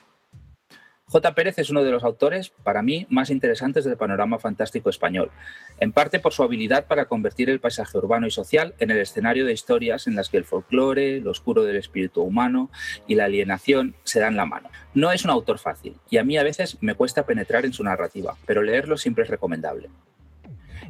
J. 1.09 1.35
Pérez 1.35 1.57
es 1.57 1.69
uno 1.69 1.85
de 1.85 1.91
los 1.91 2.03
autores, 2.03 2.49
para 2.49 2.81
mí, 2.81 3.07
más 3.09 3.29
interesantes 3.29 3.85
del 3.85 3.95
panorama 3.95 4.39
fantástico 4.39 4.89
español, 4.89 5.31
en 5.79 5.93
parte 5.93 6.19
por 6.19 6.33
su 6.33 6.43
habilidad 6.43 6.85
para 6.85 7.05
convertir 7.05 7.49
el 7.49 7.61
paisaje 7.61 7.97
urbano 7.97 8.27
y 8.27 8.31
social 8.31 8.75
en 8.79 8.91
el 8.91 8.97
escenario 8.97 9.45
de 9.45 9.53
historias 9.53 10.07
en 10.07 10.17
las 10.17 10.27
que 10.27 10.35
el 10.35 10.43
folclore, 10.43 11.21
lo 11.21 11.31
oscuro 11.31 11.63
del 11.63 11.77
espíritu 11.77 12.23
humano 12.23 12.69
y 13.07 13.15
la 13.15 13.23
alienación 13.23 13.95
se 14.03 14.19
dan 14.19 14.35
la 14.35 14.45
mano. 14.45 14.69
No 14.93 15.13
es 15.13 15.23
un 15.23 15.31
autor 15.31 15.59
fácil, 15.59 15.95
y 16.09 16.17
a 16.17 16.25
mí 16.25 16.37
a 16.37 16.43
veces 16.43 16.77
me 16.81 16.93
cuesta 16.93 17.25
penetrar 17.25 17.63
en 17.65 17.71
su 17.71 17.85
narrativa, 17.85 18.35
pero 18.45 18.61
leerlo 18.61 18.97
siempre 18.97 19.23
es 19.23 19.29
recomendable. 19.29 19.89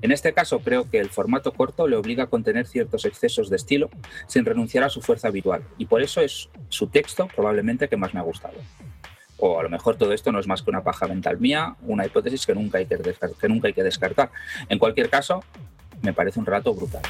En 0.01 0.11
este 0.11 0.33
caso 0.33 0.61
creo 0.61 0.89
que 0.89 0.99
el 0.99 1.09
formato 1.09 1.51
corto 1.51 1.87
le 1.87 1.95
obliga 1.95 2.23
a 2.23 2.27
contener 2.27 2.65
ciertos 2.65 3.05
excesos 3.05 3.51
de 3.51 3.55
estilo 3.55 3.91
sin 4.25 4.45
renunciar 4.45 4.83
a 4.83 4.89
su 4.89 4.99
fuerza 4.99 5.27
habitual, 5.27 5.61
y 5.77 5.85
por 5.85 6.01
eso 6.01 6.21
es 6.21 6.49
su 6.69 6.87
texto 6.87 7.27
probablemente 7.35 7.87
que 7.87 7.97
más 7.97 8.15
me 8.15 8.19
ha 8.19 8.23
gustado. 8.23 8.55
O 9.37 9.59
a 9.59 9.63
lo 9.63 9.69
mejor 9.69 9.95
todo 9.95 10.13
esto 10.13 10.31
no 10.31 10.39
es 10.39 10.47
más 10.47 10.61
que 10.61 10.69
una 10.69 10.83
paja 10.83 11.07
mental 11.07 11.39
mía, 11.39 11.75
una 11.83 12.05
hipótesis 12.05 12.45
que 12.45 12.55
nunca 12.55 12.79
hay 12.79 12.85
que, 12.85 13.83
descartar. 13.83 14.31
En 14.69 14.79
cualquier 14.79 15.09
caso, 15.09 15.43
me 16.01 16.13
parece 16.13 16.39
un 16.39 16.45
relato 16.45 16.73
brutal. 16.73 17.01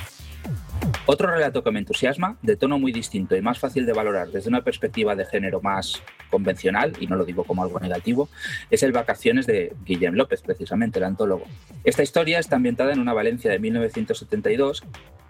Otro 1.05 1.31
relato 1.31 1.63
que 1.63 1.71
me 1.71 1.79
entusiasma, 1.79 2.37
de 2.41 2.57
tono 2.57 2.79
muy 2.79 2.91
distinto 2.91 3.35
y 3.35 3.41
más 3.41 3.59
fácil 3.59 3.85
de 3.85 3.93
valorar 3.93 4.27
desde 4.27 4.49
una 4.49 4.61
perspectiva 4.61 5.15
de 5.15 5.25
género 5.25 5.61
más 5.61 6.01
convencional, 6.29 6.93
y 6.99 7.07
no 7.07 7.15
lo 7.15 7.23
digo 7.23 7.45
como 7.45 7.63
algo 7.63 7.79
negativo, 7.79 8.29
es 8.69 8.83
el 8.83 8.91
Vacaciones 8.91 9.47
de 9.47 9.73
Guillem 9.85 10.15
López, 10.15 10.41
precisamente, 10.41 10.99
el 10.99 11.05
antólogo. 11.05 11.45
Esta 11.85 12.03
historia 12.03 12.39
está 12.39 12.57
ambientada 12.57 12.91
en 12.91 12.99
una 12.99 13.13
Valencia 13.13 13.49
de 13.49 13.59
1972, 13.59 14.83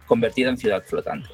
convertida 0.07 0.49
en 0.49 0.57
ciudad 0.57 0.83
flotante 0.83 1.29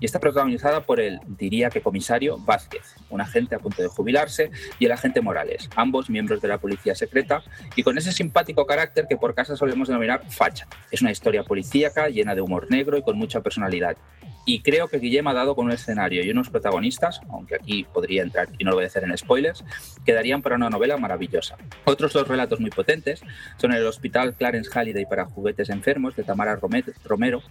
y 0.00 0.06
está 0.06 0.20
protagonizada 0.20 0.84
por 0.84 1.00
el, 1.00 1.20
diría 1.26 1.70
que 1.70 1.80
comisario 1.80 2.38
Vázquez, 2.38 2.94
un 3.10 3.20
agente 3.20 3.54
a 3.54 3.58
punto 3.58 3.82
de 3.82 3.88
jubilarse, 3.88 4.50
y 4.78 4.86
el 4.86 4.92
agente 4.92 5.20
Morales, 5.20 5.68
ambos 5.76 6.10
miembros 6.10 6.40
de 6.40 6.48
la 6.48 6.58
policía 6.58 6.94
secreta, 6.94 7.42
y 7.76 7.82
con 7.82 7.96
ese 7.98 8.12
simpático 8.12 8.66
carácter 8.66 9.06
que 9.08 9.16
por 9.16 9.34
casa 9.34 9.56
solemos 9.56 9.88
denominar 9.88 10.22
facha. 10.30 10.66
Es 10.90 11.02
una 11.02 11.10
historia 11.10 11.44
policíaca 11.44 12.08
llena 12.08 12.34
de 12.34 12.40
humor 12.40 12.70
negro 12.70 12.96
y 12.96 13.02
con 13.02 13.16
mucha 13.16 13.40
personalidad, 13.40 13.96
y 14.44 14.60
creo 14.60 14.88
que 14.88 14.98
Guillem 14.98 15.26
ha 15.26 15.34
dado 15.34 15.54
con 15.54 15.66
un 15.66 15.72
escenario 15.72 16.24
y 16.24 16.30
unos 16.30 16.50
protagonistas, 16.50 17.20
aunque 17.30 17.54
aquí 17.54 17.84
podría 17.84 18.22
entrar 18.22 18.48
y 18.58 18.64
no 18.64 18.70
lo 18.70 18.76
voy 18.76 18.84
a 18.84 18.88
hacer 18.88 19.04
en 19.04 19.16
spoilers, 19.16 19.64
que 20.04 20.12
darían 20.12 20.42
para 20.42 20.56
una 20.56 20.70
novela 20.70 20.96
maravillosa. 20.96 21.56
Otros 21.84 22.12
dos 22.12 22.28
relatos 22.28 22.60
muy 22.60 22.70
potentes 22.70 23.22
son 23.56 23.72
El 23.72 23.86
Hospital 23.86 24.34
Clarence 24.34 24.70
Halliday 24.70 25.06
para 25.06 25.24
juguetes 25.24 25.70
enfermos 25.70 26.14
de 26.16 26.24
Tamara 26.24 26.58
Romero, 27.04 27.42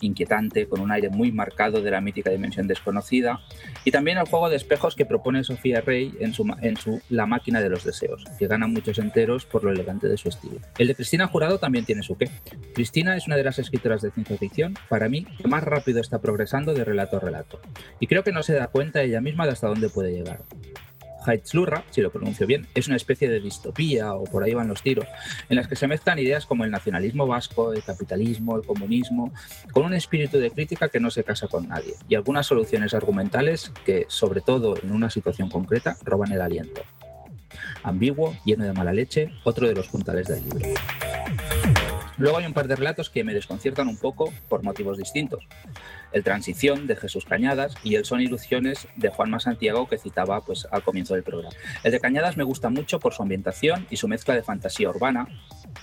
inquietante, 0.00 0.66
con 0.66 0.80
un 0.80 0.90
aire 0.90 1.10
muy 1.10 1.32
marcado 1.32 1.82
de 1.82 1.90
la 1.90 2.00
mítica 2.00 2.30
dimensión 2.30 2.66
desconocida, 2.66 3.40
y 3.84 3.90
también 3.90 4.18
el 4.18 4.26
juego 4.26 4.48
de 4.48 4.56
espejos 4.56 4.94
que 4.94 5.04
propone 5.04 5.44
Sofía 5.44 5.80
Rey 5.82 6.14
en 6.20 6.32
su, 6.32 6.46
en 6.62 6.76
su 6.76 7.00
La 7.10 7.26
máquina 7.26 7.60
de 7.60 7.68
los 7.68 7.84
deseos, 7.84 8.24
que 8.38 8.46
gana 8.46 8.66
muchos 8.66 8.98
enteros 8.98 9.44
por 9.44 9.64
lo 9.64 9.70
elegante 9.70 10.08
de 10.08 10.16
su 10.16 10.28
estilo. 10.28 10.60
El 10.78 10.88
de 10.88 10.94
Cristina 10.94 11.26
Jurado 11.26 11.58
también 11.58 11.84
tiene 11.84 12.02
su 12.02 12.16
qué. 12.16 12.30
Cristina 12.74 13.16
es 13.16 13.26
una 13.26 13.36
de 13.36 13.44
las 13.44 13.58
escritoras 13.58 14.02
de 14.02 14.10
ciencia 14.10 14.36
ficción, 14.38 14.74
para 14.88 15.08
mí, 15.08 15.24
que 15.24 15.48
más 15.48 15.62
rápido 15.62 16.00
está 16.00 16.18
progresando 16.20 16.37
progresando 16.38 16.72
de 16.72 16.84
relato 16.84 17.16
a 17.16 17.20
relato. 17.20 17.60
Y 17.98 18.06
creo 18.06 18.22
que 18.22 18.30
no 18.30 18.44
se 18.44 18.54
da 18.54 18.68
cuenta 18.68 19.02
ella 19.02 19.20
misma 19.20 19.44
de 19.44 19.52
hasta 19.52 19.66
dónde 19.66 19.88
puede 19.88 20.12
llegar. 20.12 20.42
Heitzlurra, 21.26 21.82
si 21.90 22.00
lo 22.00 22.12
pronuncio 22.12 22.46
bien, 22.46 22.68
es 22.76 22.86
una 22.86 22.94
especie 22.94 23.28
de 23.28 23.40
distopía, 23.40 24.14
o 24.14 24.22
por 24.22 24.44
ahí 24.44 24.54
van 24.54 24.68
los 24.68 24.80
tiros, 24.80 25.04
en 25.48 25.56
las 25.56 25.66
que 25.66 25.74
se 25.74 25.88
mezclan 25.88 26.20
ideas 26.20 26.46
como 26.46 26.64
el 26.64 26.70
nacionalismo 26.70 27.26
vasco, 27.26 27.72
el 27.72 27.82
capitalismo, 27.82 28.56
el 28.56 28.64
comunismo, 28.64 29.32
con 29.72 29.84
un 29.84 29.94
espíritu 29.94 30.38
de 30.38 30.52
crítica 30.52 30.88
que 30.88 31.00
no 31.00 31.10
se 31.10 31.24
casa 31.24 31.48
con 31.48 31.66
nadie, 31.66 31.94
y 32.08 32.14
algunas 32.14 32.46
soluciones 32.46 32.94
argumentales 32.94 33.72
que, 33.84 34.06
sobre 34.06 34.40
todo 34.40 34.76
en 34.80 34.92
una 34.92 35.10
situación 35.10 35.50
concreta, 35.50 35.96
roban 36.04 36.30
el 36.30 36.40
aliento. 36.40 36.82
Ambiguo, 37.82 38.36
lleno 38.44 38.64
de 38.64 38.72
mala 38.72 38.92
leche, 38.92 39.32
otro 39.42 39.66
de 39.66 39.74
los 39.74 39.88
puntales 39.88 40.28
del 40.28 40.44
libro. 40.44 40.68
Luego 42.18 42.38
hay 42.38 42.46
un 42.46 42.52
par 42.52 42.66
de 42.66 42.74
relatos 42.74 43.10
que 43.10 43.22
me 43.22 43.32
desconciertan 43.32 43.86
un 43.86 43.96
poco 43.96 44.32
por 44.48 44.64
motivos 44.64 44.98
distintos. 44.98 45.46
El 46.12 46.24
Transición 46.24 46.88
de 46.88 46.96
Jesús 46.96 47.24
Cañadas 47.24 47.74
y 47.84 47.94
el 47.94 48.04
Son 48.04 48.20
Ilusiones 48.20 48.88
de 48.96 49.08
Juanma 49.08 49.38
Santiago 49.38 49.88
que 49.88 49.98
citaba 49.98 50.40
pues, 50.40 50.66
al 50.70 50.82
comienzo 50.82 51.14
del 51.14 51.22
programa. 51.22 51.54
El 51.84 51.92
de 51.92 52.00
Cañadas 52.00 52.36
me 52.36 52.44
gusta 52.44 52.70
mucho 52.70 52.98
por 52.98 53.14
su 53.14 53.22
ambientación 53.22 53.86
y 53.88 53.96
su 53.96 54.08
mezcla 54.08 54.34
de 54.34 54.42
fantasía 54.42 54.90
urbana, 54.90 55.28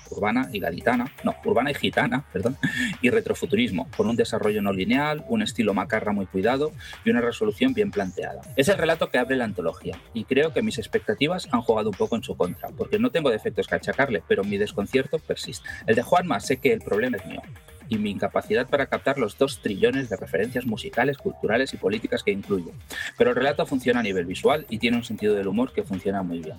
urbana 0.10 0.50
y 0.52 0.60
gaditana, 0.60 1.12
no, 1.24 1.36
urbana 1.46 1.72
y 1.72 1.74
gitana, 1.74 2.26
perdón, 2.34 2.58
y 3.02 3.10
retrofuturismo, 3.10 3.90
con 3.96 4.08
un 4.08 4.16
desarrollo 4.16 4.62
no 4.62 4.74
lineal, 4.74 5.24
un 5.28 5.42
estilo 5.42 5.74
macarra 5.74 6.12
muy 6.12 6.26
cuidado 6.26 6.72
y 7.04 7.10
una 7.10 7.22
resolución 7.22 7.74
bien 7.74 7.92
planteada. 7.92 8.42
Es 8.56 8.70
el 8.70 8.78
relato 8.78 9.10
que 9.10 9.18
abre 9.18 9.36
la 9.36 9.46
antología 9.46 10.00
y 10.14 10.26
creo 10.26 10.54
que 10.54 10.62
mis 10.62 10.78
expectativas 10.78 11.48
han 11.52 11.62
jugado 11.62 11.90
un 11.90 11.96
poco 11.96 12.16
en 12.16 12.24
su 12.24 12.36
contra, 12.36 12.70
porque 12.70 13.00
no 13.00 13.10
tengo 13.10 13.30
defectos 13.30 13.68
que 13.68 13.76
achacarle, 13.76 14.24
pero 14.28 14.44
mi 14.44 14.58
desconcierto 14.58 15.20
persiste. 15.20 15.68
El 15.88 15.96
de 15.96 16.02
Juanma 16.02 16.40
sé 16.40 16.58
que 16.58 16.74
el 16.74 16.82
problema 16.82 17.18
es 17.18 17.26
mío, 17.26 17.42
y 17.90 17.98
mi 17.98 18.12
incapacidad 18.12 18.68
para 18.68 18.88
captar 18.88 19.18
los 19.18 19.38
dos 19.38 19.62
trillones 19.62 20.10
de 20.10 20.18
referencias 20.18 20.66
musicales, 20.66 21.18
culturales 21.18 21.74
y 21.74 21.78
políticas 21.78 22.24
que 22.24 22.32
incluye. 22.32 22.72
Pero 23.18 23.32
el 23.32 23.36
relato 23.36 23.66
funciona 23.66 24.00
a 24.00 24.04
nivel 24.04 24.26
visual 24.26 24.66
y 24.70 24.80
tiene 24.80 24.98
un 24.98 25.04
sentido 25.04 25.36
del 25.36 25.48
humor 25.48 25.74
que 25.74 25.84
funciona 25.84 26.24
muy 26.24 26.40
bien. 26.40 26.58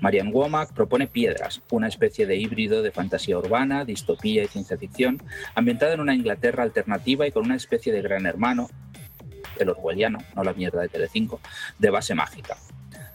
Marian 0.00 0.32
Womack 0.32 0.72
propone 0.72 1.06
Piedras, 1.06 1.62
una 1.70 1.88
especie 1.88 2.26
de 2.26 2.36
híbrido 2.36 2.82
de 2.82 2.90
fantasía 2.90 3.38
urbana, 3.38 3.84
distopía 3.84 4.44
y 4.44 4.48
ciencia 4.48 4.76
ficción, 4.76 5.22
ambientada 5.54 5.94
en 5.94 6.00
una 6.00 6.14
Inglaterra 6.14 6.62
alternativa 6.62 7.26
y 7.26 7.32
con 7.32 7.44
una 7.44 7.56
especie 7.56 7.92
de 7.92 8.02
gran 8.02 8.26
hermano, 8.26 8.68
el 9.58 9.70
orwelliano, 9.70 10.18
no 10.34 10.44
la 10.44 10.52
mierda 10.52 10.82
de 10.82 10.88
Telecinco, 10.88 11.40
de 11.78 11.90
base 11.90 12.14
mágica. 12.14 12.56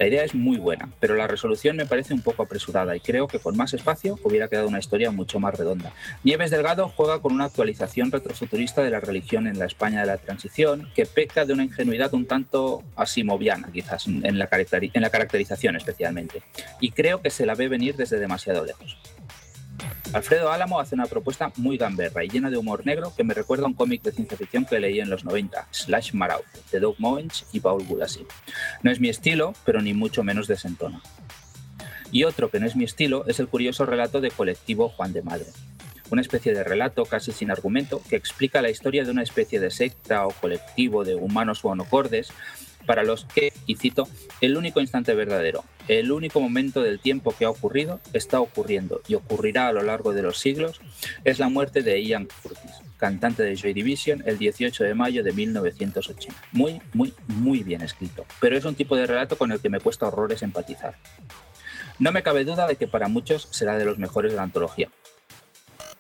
La 0.02 0.08
idea 0.08 0.24
es 0.24 0.34
muy 0.34 0.58
buena, 0.58 0.90
pero 1.00 1.14
la 1.14 1.28
resolución 1.28 1.76
me 1.76 1.86
parece 1.86 2.16
un 2.16 2.24
poco 2.24 2.42
apresurada 2.42 2.96
y 2.96 3.00
creo 3.00 3.28
que 3.28 3.38
con 3.38 3.56
más 3.56 3.76
espacio 3.76 4.18
hubiera 4.24 4.48
quedado 4.48 4.68
una 4.68 4.80
historia 4.80 5.12
mucho 5.12 5.40
más 5.40 5.56
redonda. 5.56 5.94
Nieves 6.24 6.50
Delgado 6.50 6.90
juega 6.90 7.20
con 7.20 7.34
una 7.34 7.46
actualización 7.46 8.12
retrofuturista 8.12 8.82
de 8.82 8.90
la 8.90 9.00
religión 9.00 9.46
en 9.46 9.60
la 9.60 9.66
España 9.66 10.00
de 10.00 10.08
la 10.08 10.18
transición 10.18 10.90
que 10.96 11.06
peca 11.06 11.46
de 11.46 11.54
una 11.54 11.66
ingenuidad 11.66 12.16
un 12.16 12.26
tanto 12.26 12.82
asimoviana, 12.96 13.70
quizás, 13.72 14.08
en 14.08 14.40
la, 14.40 14.50
en 14.50 15.02
la 15.04 15.10
caracterización 15.12 15.76
especialmente, 15.76 16.42
y 16.80 16.90
creo 16.90 17.22
que 17.22 17.30
se 17.30 17.46
la 17.46 17.54
ve 17.54 17.68
venir 17.68 17.96
desde 17.96 18.18
demasiado 18.18 18.66
lejos. 18.66 18.98
Alfredo 20.14 20.52
Álamo 20.52 20.80
hace 20.80 20.96
una 20.96 21.06
propuesta 21.06 21.52
muy 21.58 21.78
gamberra 21.78 22.24
y 22.24 22.30
llena 22.30 22.50
de 22.50 22.58
humor 22.58 22.86
negro 22.86 23.14
que 23.16 23.24
me 23.24 23.34
recuerda 23.34 23.64
a 23.64 23.68
un 23.68 23.74
cómic 23.74 24.02
de 24.02 24.12
ciencia 24.12 24.38
ficción 24.38 24.66
que 24.66 24.80
leí 24.80 25.00
en 25.00 25.10
los 25.10 25.24
90, 25.24 25.68
Slash 25.72 26.14
Maraud, 26.14 26.44
de 26.72 26.80
Doug 26.80 26.96
Moench 27.00 27.46
y 27.54 27.60
Paul 27.60 27.86
Gulasi. 27.86 28.26
No 28.84 28.92
es 28.92 29.00
mi 29.00 29.10
estilo, 29.10 29.54
pero 29.66 29.82
ni 29.82 29.94
mucho 29.94 30.24
menos 30.24 30.48
desentona. 30.48 31.02
Y 32.12 32.26
otro 32.26 32.52
que 32.52 32.60
no 32.60 32.68
es 32.68 32.76
mi 32.76 32.84
estilo 32.84 33.26
es 33.28 33.40
el 33.40 33.48
curioso 33.48 33.86
relato 33.86 34.20
de 34.20 34.32
colectivo 34.32 34.90
Juan 34.90 35.14
de 35.14 35.22
Madre, 35.22 35.48
una 36.10 36.22
especie 36.22 36.54
de 36.54 36.66
relato 36.66 37.06
casi 37.06 37.32
sin 37.32 37.52
argumento 37.52 38.02
que 38.10 38.18
explica 38.18 38.62
la 38.62 38.70
historia 38.70 39.06
de 39.06 39.12
una 39.12 39.24
especie 39.24 39.62
de 39.62 39.72
secta 39.72 40.28
o 40.28 40.32
colectivo 40.32 41.06
de 41.06 41.16
humanos 41.16 41.64
onocordes 41.64 42.34
para 42.86 43.04
los 43.04 43.26
que, 43.26 43.54
y 43.66 43.76
cito, 43.76 44.08
el 44.42 44.58
único 44.58 44.82
instante 44.82 45.14
verdadero, 45.14 45.64
el 45.88 46.12
único 46.12 46.40
momento 46.40 46.82
del 46.82 47.00
tiempo 47.00 47.34
que 47.38 47.46
ha 47.46 47.50
ocurrido, 47.50 48.00
está 48.14 48.40
ocurriendo 48.40 49.02
y 49.08 49.16
ocurrirá 49.16 49.68
a 49.68 49.74
lo 49.74 49.84
largo 49.84 50.14
de 50.14 50.22
los 50.22 50.38
siglos, 50.38 50.82
es 51.24 51.40
la 51.40 51.50
muerte 51.50 51.82
de 51.82 52.04
Ian 52.04 52.28
Curtis, 52.44 52.72
cantante 52.98 53.44
de 53.44 53.56
Joy 53.56 53.74
Division, 53.74 54.24
el 54.26 54.38
18 54.38 54.84
de 54.84 54.94
mayo 54.94 55.24
de 55.24 55.34
1980. 55.34 56.36
Muy, 56.52 56.82
muy, 56.94 57.14
muy 57.28 57.64
bien 57.64 57.82
escrito, 57.82 58.26
pero 58.40 58.58
es 58.58 58.66
un 58.66 58.76
tipo 58.76 58.96
de 58.96 59.08
relato 59.08 59.38
con 59.38 59.52
el 59.52 59.60
que 59.60 59.70
me 59.70 59.80
cuesta 59.80 60.08
horrores 60.08 60.44
empatizar. 60.44 60.96
No 62.00 62.12
me 62.12 62.24
cabe 62.24 62.46
duda 62.46 62.68
de 62.68 62.78
que 62.78 62.88
para 62.88 63.08
muchos 63.08 63.48
será 63.52 63.78
de 63.78 63.86
los 63.86 63.98
mejores 63.98 64.32
de 64.32 64.38
la 64.38 64.44
antología. 64.44 64.90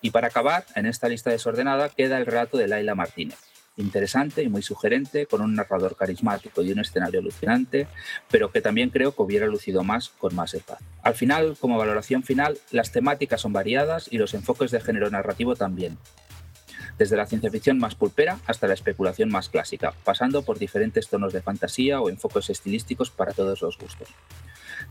Y 0.01 0.09
para 0.09 0.27
acabar, 0.27 0.65
en 0.75 0.87
esta 0.87 1.07
lista 1.07 1.29
desordenada 1.29 1.89
queda 1.89 2.17
el 2.17 2.25
relato 2.25 2.57
de 2.57 2.67
Laila 2.67 2.95
Martínez, 2.95 3.37
interesante 3.77 4.43
y 4.43 4.49
muy 4.49 4.61
sugerente, 4.61 5.25
con 5.25 5.41
un 5.41 5.55
narrador 5.55 5.95
carismático 5.95 6.61
y 6.61 6.71
un 6.71 6.79
escenario 6.79 7.19
alucinante, 7.19 7.87
pero 8.29 8.51
que 8.51 8.61
también 8.61 8.89
creo 8.89 9.15
que 9.15 9.21
hubiera 9.21 9.47
lucido 9.47 9.83
más 9.83 10.09
con 10.09 10.35
más 10.35 10.53
espacio. 10.53 10.85
Al 11.03 11.15
final, 11.15 11.57
como 11.59 11.77
valoración 11.77 12.23
final, 12.23 12.57
las 12.71 12.91
temáticas 12.91 13.41
son 13.41 13.53
variadas 13.53 14.07
y 14.11 14.17
los 14.17 14.33
enfoques 14.33 14.71
de 14.71 14.81
género 14.81 15.09
narrativo 15.09 15.55
también. 15.55 15.97
Desde 16.97 17.17
la 17.17 17.25
ciencia 17.25 17.49
ficción 17.49 17.79
más 17.79 17.95
pulpera 17.95 18.39
hasta 18.45 18.67
la 18.67 18.73
especulación 18.73 19.29
más 19.29 19.49
clásica, 19.49 19.93
pasando 20.03 20.43
por 20.43 20.59
diferentes 20.59 21.07
tonos 21.07 21.33
de 21.33 21.41
fantasía 21.41 21.99
o 22.01 22.09
enfoques 22.09 22.49
estilísticos 22.49 23.09
para 23.09 23.33
todos 23.33 23.61
los 23.61 23.77
gustos. 23.77 24.09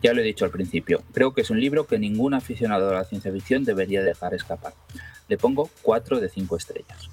Ya 0.03 0.13
lo 0.13 0.21
he 0.21 0.25
dicho 0.25 0.45
al 0.45 0.51
principio, 0.51 1.03
creo 1.13 1.35
que 1.35 1.43
es 1.43 1.51
un 1.51 1.61
libro 1.61 1.87
que 1.87 1.99
ningún 1.99 2.35
aficionado 2.35 2.91
a 2.91 2.95
la 2.95 3.05
ciencia 3.05 3.33
ficción 3.33 3.65
debería 3.65 4.03
dejar 4.03 4.35
escapar. 4.35 4.73
Le 5.29 5.37
pongo 5.37 5.71
4 5.83 6.21
de 6.21 6.29
5 6.29 6.57
estrellas. 6.57 7.11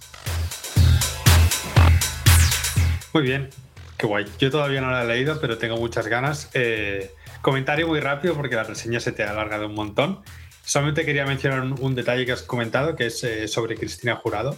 Muy 3.14 3.24
bien, 3.24 3.50
qué 3.98 4.08
guay. 4.08 4.26
Yo 4.40 4.52
todavía 4.52 4.82
no 4.82 4.92
la 4.92 5.04
he 5.04 5.08
leído, 5.08 5.40
pero 5.40 5.58
tengo 5.58 5.78
muchas 5.78 6.08
ganas. 6.08 6.50
Eh, 6.54 7.12
comentario 7.42 7.88
muy 7.88 8.00
rápido 8.00 8.36
porque 8.36 8.56
la 8.56 8.64
reseña 8.64 9.00
se 9.00 9.12
te 9.12 9.24
ha 9.24 9.32
alargado 9.32 9.68
un 9.68 9.76
montón. 9.76 10.20
Solamente 10.64 11.06
quería 11.06 11.26
mencionar 11.26 11.62
un, 11.62 11.96
detalle 11.96 12.26
que 12.26 12.34
has 12.34 12.42
comentado, 12.42 12.96
que 12.96 13.06
es 13.06 13.24
eh, 13.24 13.48
sobre 13.48 13.76
Cristina 13.76 14.16
Jurado. 14.16 14.58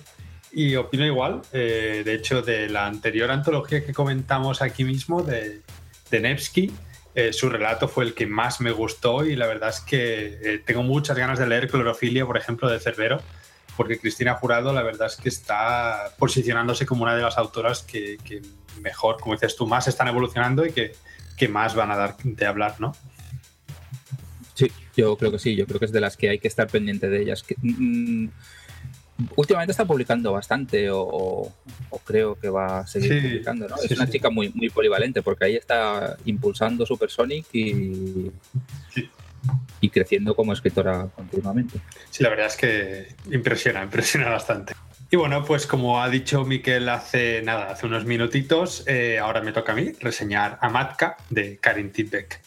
Y 0.51 0.75
opino 0.75 1.05
igual, 1.05 1.41
eh, 1.53 2.01
de 2.03 2.13
hecho, 2.15 2.41
de 2.41 2.69
la 2.69 2.87
anterior 2.87 3.29
antología 3.29 3.85
que 3.85 3.93
comentamos 3.93 4.63
aquí 4.63 4.83
mismo, 4.83 5.21
de, 5.21 5.61
de 6.09 6.19
Nevsky, 6.19 6.71
su 7.31 7.49
relato 7.49 7.89
fue 7.89 8.05
el 8.05 8.13
que 8.13 8.25
más 8.25 8.61
me 8.61 8.71
gustó 8.71 9.25
y 9.25 9.35
la 9.35 9.45
verdad 9.45 9.67
es 9.69 9.81
que 9.81 10.61
tengo 10.65 10.83
muchas 10.83 11.17
ganas 11.17 11.37
de 11.37 11.47
leer 11.47 11.67
Clorofilia, 11.67 12.25
por 12.25 12.37
ejemplo, 12.37 12.69
de 12.69 12.79
Cerbero, 12.79 13.21
porque 13.79 13.97
Cristina 13.97 14.33
Jurado 14.33 14.73
la 14.73 14.83
verdad 14.83 15.07
es 15.07 15.15
que 15.15 15.29
está 15.29 16.11
posicionándose 16.17 16.85
como 16.85 17.03
una 17.03 17.15
de 17.15 17.21
las 17.21 17.37
autoras 17.37 17.81
que, 17.81 18.17
mejor, 18.81 19.21
como 19.21 19.35
dices 19.35 19.55
tú, 19.55 19.67
más 19.67 19.87
están 19.87 20.09
evolucionando 20.09 20.65
y 20.65 20.73
que, 20.73 21.47
más 21.47 21.75
van 21.75 21.89
a 21.89 21.95
dar 21.95 22.17
de 22.21 22.45
hablar, 22.45 22.75
¿no? 22.81 22.91
Sí, 24.53 24.69
yo 24.97 25.15
creo 25.15 25.31
que 25.31 25.39
sí, 25.39 25.55
yo 25.55 25.65
creo 25.65 25.79
que 25.79 25.85
es 25.85 25.93
de 25.93 26.01
las 26.01 26.17
que 26.17 26.27
hay 26.27 26.39
que 26.39 26.49
estar 26.49 26.67
pendiente 26.67 27.07
de 27.07 27.21
ellas. 27.21 27.45
Mm, 27.61 28.27
últimamente 29.37 29.71
está 29.71 29.85
publicando 29.85 30.33
bastante 30.33 30.89
o, 30.91 31.49
creo 32.03 32.37
que 32.37 32.49
va 32.49 32.79
a 32.79 32.87
seguir 32.87 33.21
publicando, 33.21 33.69
¿no? 33.69 33.77
es 33.77 33.91
una 33.91 34.09
chica 34.09 34.29
muy, 34.29 34.49
muy 34.49 34.69
polivalente 34.69 35.21
porque 35.21 35.45
ahí 35.45 35.55
está 35.55 36.17
impulsando 36.25 36.85
Supersonic 36.85 37.45
y, 37.53 38.29
y 39.81 39.89
creciendo 39.89 40.35
como 40.35 40.53
escritora 40.53 41.07
continuamente. 41.15 41.79
Sí, 42.09 42.23
la 42.23 42.29
verdad 42.29 42.47
es 42.47 42.57
que 42.57 43.07
impresiona, 43.31 43.83
impresiona 43.83 44.29
bastante. 44.29 44.73
Y 45.11 45.15
bueno, 45.15 45.43
pues 45.43 45.65
como 45.65 46.03
ha 46.03 46.09
dicho 46.09 46.45
Miquel 46.45 46.87
hace 46.87 47.41
nada, 47.41 47.71
hace 47.71 47.87
unos 47.87 48.05
minutitos, 48.05 48.83
eh, 48.85 49.17
ahora 49.17 49.41
me 49.41 49.51
toca 49.51 49.71
a 49.71 49.75
mí 49.75 49.91
reseñar 49.99 50.59
Amatka 50.61 51.17
de 51.31 51.57
Karin 51.57 51.91
Tidbeck. 51.91 52.39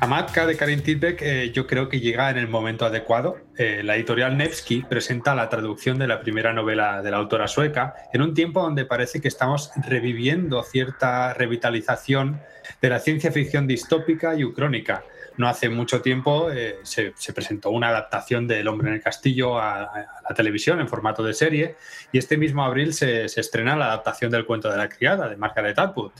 Amatka 0.00 0.46
de 0.46 0.56
Karin 0.56 0.82
Tidbeck 0.82 1.20
eh, 1.22 1.50
yo 1.52 1.66
creo 1.66 1.88
que 1.88 1.98
llega 1.98 2.30
en 2.30 2.38
el 2.38 2.46
momento 2.46 2.86
adecuado. 2.86 3.38
Eh, 3.58 3.82
la 3.84 3.96
editorial 3.96 4.36
Nevsky 4.36 4.84
presenta 4.88 5.34
la 5.34 5.48
traducción 5.48 5.98
de 5.98 6.06
la 6.06 6.20
primera 6.20 6.52
novela 6.52 7.02
de 7.02 7.10
la 7.10 7.16
autora 7.16 7.48
sueca 7.48 7.94
en 8.12 8.22
un 8.22 8.32
tiempo 8.32 8.62
donde 8.62 8.84
parece 8.84 9.20
que 9.20 9.26
estamos 9.26 9.72
reviviendo 9.88 10.62
cierta 10.62 11.34
revitalización 11.34 12.40
de 12.80 12.88
la 12.88 12.98
ciencia 12.98 13.32
ficción 13.32 13.66
distópica 13.66 14.34
y 14.34 14.44
ucrónica 14.44 15.04
no 15.38 15.48
hace 15.48 15.68
mucho 15.68 16.02
tiempo 16.02 16.50
eh, 16.50 16.80
se, 16.82 17.12
presentó 17.32 17.70
una 17.70 17.88
adaptación 17.88 18.46
de 18.46 18.60
El 18.60 18.68
hombre 18.68 18.88
en 18.88 18.94
el 18.94 19.02
castillo 19.02 19.58
a, 19.58 19.88
la 20.28 20.34
televisión 20.34 20.80
en 20.80 20.88
formato 20.88 21.22
de 21.22 21.32
serie 21.32 21.76
y 22.12 22.18
este 22.18 22.36
mismo 22.36 22.64
abril 22.64 22.92
se, 22.92 23.24
estrena 23.24 23.76
la 23.76 23.86
adaptación 23.86 24.30
del 24.32 24.44
cuento 24.44 24.70
de 24.70 24.76
la 24.76 24.88
criada 24.88 25.28
de 25.28 25.36
Margaret 25.36 25.78
Atwood. 25.78 26.12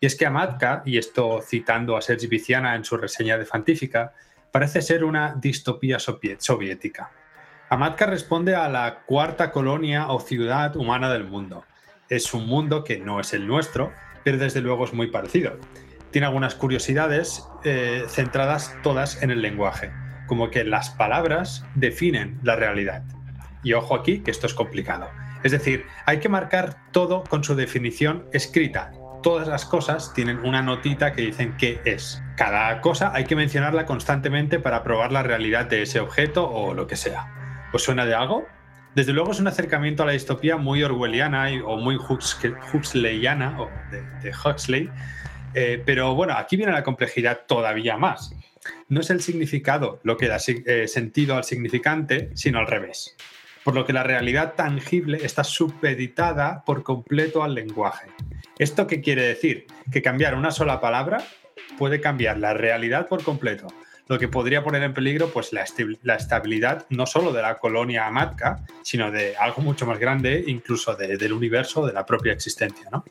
Y 0.00 0.06
es 0.06 0.14
que 0.14 0.26
Amatka, 0.26 0.82
y 0.84 0.98
esto 0.98 1.40
citando 1.42 1.96
a 1.96 2.02
Sergi 2.02 2.26
Viciana 2.28 2.76
en 2.76 2.84
su 2.84 2.96
reseña 2.96 3.36
de 3.36 3.46
Fantífica, 3.46 4.12
parece 4.52 4.82
ser 4.82 5.02
una 5.02 5.34
distopía 5.34 5.98
soviética. 5.98 7.10
Amatka 7.70 8.06
responde 8.06 8.54
a 8.54 8.68
la 8.68 9.00
cuarta 9.06 9.50
colonia 9.50 10.08
o 10.08 10.20
ciudad 10.20 10.76
humana 10.76 11.10
del 11.10 11.24
mundo. 11.24 11.64
Es 12.08 12.32
un 12.32 12.46
mundo 12.46 12.84
que 12.84 12.98
no 12.98 13.18
es 13.18 13.32
el 13.32 13.46
nuestro, 13.46 13.92
pero 14.24 14.38
desde 14.38 14.60
luego 14.60 14.84
es 14.84 14.92
muy 14.92 15.08
parecido 15.08 15.58
tiene 16.10 16.26
algunas 16.26 16.54
curiosidades 16.54 17.46
eh, 17.64 18.04
centradas 18.08 18.74
todas 18.82 19.22
en 19.22 19.30
el 19.30 19.42
lenguaje, 19.42 19.92
como 20.26 20.50
que 20.50 20.64
las 20.64 20.90
palabras 20.90 21.64
definen 21.74 22.38
la 22.42 22.56
realidad. 22.56 23.02
Y 23.62 23.72
ojo 23.72 23.94
aquí, 23.94 24.20
que 24.20 24.30
esto 24.30 24.46
es 24.46 24.54
complicado. 24.54 25.08
Es 25.44 25.52
decir, 25.52 25.84
hay 26.06 26.18
que 26.18 26.28
marcar 26.28 26.76
todo 26.92 27.24
con 27.24 27.44
su 27.44 27.54
definición 27.54 28.26
escrita. 28.32 28.90
Todas 29.22 29.48
las 29.48 29.64
cosas 29.64 30.12
tienen 30.14 30.38
una 30.44 30.62
notita 30.62 31.12
que 31.12 31.22
dicen 31.22 31.56
qué 31.56 31.80
es. 31.84 32.22
Cada 32.36 32.80
cosa 32.80 33.12
hay 33.14 33.24
que 33.24 33.36
mencionarla 33.36 33.84
constantemente 33.84 34.58
para 34.58 34.82
probar 34.82 35.12
la 35.12 35.22
realidad 35.22 35.66
de 35.66 35.82
ese 35.82 36.00
objeto 36.00 36.48
o 36.48 36.74
lo 36.74 36.86
que 36.86 36.96
sea. 36.96 37.68
¿Os 37.72 37.82
suena 37.82 38.04
de 38.04 38.14
algo? 38.14 38.46
Desde 38.94 39.12
luego 39.12 39.30
es 39.32 39.40
un 39.40 39.46
acercamiento 39.46 40.02
a 40.02 40.06
la 40.06 40.12
distopía 40.12 40.56
muy 40.56 40.82
orwelliana 40.82 41.48
o 41.64 41.76
muy 41.76 41.96
Huxleyana, 41.96 43.60
o 43.60 43.70
de 44.22 44.32
Huxley, 44.32 44.90
eh, 45.54 45.82
pero 45.84 46.14
bueno, 46.14 46.34
aquí 46.36 46.56
viene 46.56 46.72
la 46.72 46.82
complejidad 46.84 47.42
todavía 47.46 47.96
más. 47.96 48.34
No 48.88 49.00
es 49.00 49.10
el 49.10 49.20
significado 49.20 50.00
lo 50.02 50.16
que 50.16 50.28
da 50.28 50.38
eh, 50.46 50.88
sentido 50.88 51.36
al 51.36 51.44
significante, 51.44 52.30
sino 52.34 52.58
al 52.58 52.66
revés. 52.66 53.16
Por 53.64 53.74
lo 53.74 53.84
que 53.84 53.92
la 53.92 54.02
realidad 54.02 54.54
tangible 54.54 55.18
está 55.22 55.44
supeditada 55.44 56.62
por 56.64 56.82
completo 56.82 57.42
al 57.42 57.54
lenguaje. 57.54 58.08
¿Esto 58.58 58.86
qué 58.86 59.00
quiere 59.00 59.22
decir? 59.22 59.66
Que 59.92 60.02
cambiar 60.02 60.34
una 60.34 60.50
sola 60.50 60.80
palabra 60.80 61.22
puede 61.76 62.00
cambiar 62.00 62.38
la 62.38 62.54
realidad 62.54 63.08
por 63.08 63.22
completo, 63.22 63.68
lo 64.08 64.18
que 64.18 64.28
podría 64.28 64.64
poner 64.64 64.82
en 64.82 64.94
peligro 64.94 65.30
pues, 65.30 65.52
la, 65.52 65.64
estabilidad 66.14 66.86
no 66.88 67.06
solo 67.06 67.32
de 67.32 67.42
la 67.42 67.58
colonia 67.58 68.06
Amatka, 68.06 68.64
sino 68.82 69.10
de 69.10 69.36
algo 69.36 69.62
mucho 69.62 69.86
más 69.86 69.98
grande, 69.98 70.44
incluso 70.46 70.96
del 70.96 71.32
universo, 71.32 71.86
de 71.86 71.92
la 71.92 72.06
propia 72.06 72.32
existencia. 72.32 72.88
¿no? 72.90 73.04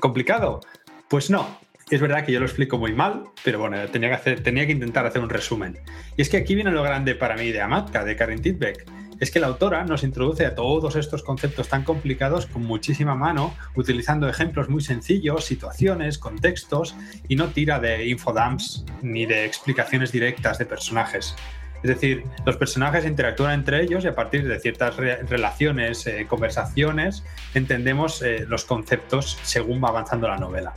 ¿Complicado? 0.00 0.60
Pues 1.08 1.30
no, 1.30 1.58
es 1.88 2.00
verdad 2.00 2.24
que 2.24 2.32
yo 2.32 2.40
lo 2.40 2.46
explico 2.46 2.78
muy 2.78 2.92
mal, 2.92 3.26
pero 3.44 3.60
bueno, 3.60 3.76
tenía 3.86 4.20
que, 4.20 4.72
intentar 4.72 5.06
hacer 5.06 5.22
un 5.22 5.30
resumen. 5.30 5.78
Y 6.16 6.22
es 6.22 6.28
que 6.28 6.36
aquí 6.36 6.56
viene 6.56 6.72
lo 6.72 6.82
grande 6.82 7.14
para 7.14 7.36
mí 7.36 7.52
de 7.52 7.60
Amatka, 7.60 8.04
de 8.04 8.16
Karen 8.16 8.42
Tidbeck. 8.42 8.90
Es 9.20 9.30
que 9.30 9.38
la 9.38 9.46
autora 9.46 9.84
nos 9.84 10.02
introduce 10.02 10.44
a 10.44 10.56
todos 10.56 10.96
estos 10.96 11.22
conceptos 11.22 11.68
tan 11.68 11.84
complicados 11.84 12.46
con 12.46 12.64
muchísima 12.64 13.14
mano, 13.14 13.54
utilizando 13.76 14.28
ejemplos 14.28 14.68
muy 14.68 14.82
sencillos, 14.82 15.44
situaciones, 15.44 16.18
contextos, 16.18 16.96
y 17.28 17.36
no 17.36 17.50
tira 17.50 17.78
de 17.78 18.08
infodumps 18.08 18.84
ni 19.00 19.24
de 19.24 19.44
explicaciones 19.44 20.10
directas 20.10 20.58
de 20.58 20.66
personajes. 20.66 21.36
Es 21.84 21.90
decir, 21.90 22.24
los 22.44 22.56
personajes 22.56 23.06
interactúan 23.06 23.52
entre 23.52 23.80
ellos 23.80 24.04
y 24.04 24.08
a 24.08 24.14
partir 24.16 24.46
de 24.48 24.58
ciertas 24.58 24.96
relaciones, 24.96 26.04
eh, 26.08 26.26
conversaciones, 26.28 27.22
entendemos 27.54 28.22
eh, 28.22 28.44
los 28.48 28.64
conceptos 28.64 29.38
según 29.44 29.82
va 29.82 29.90
avanzando 29.90 30.26
la 30.26 30.36
novela. 30.36 30.74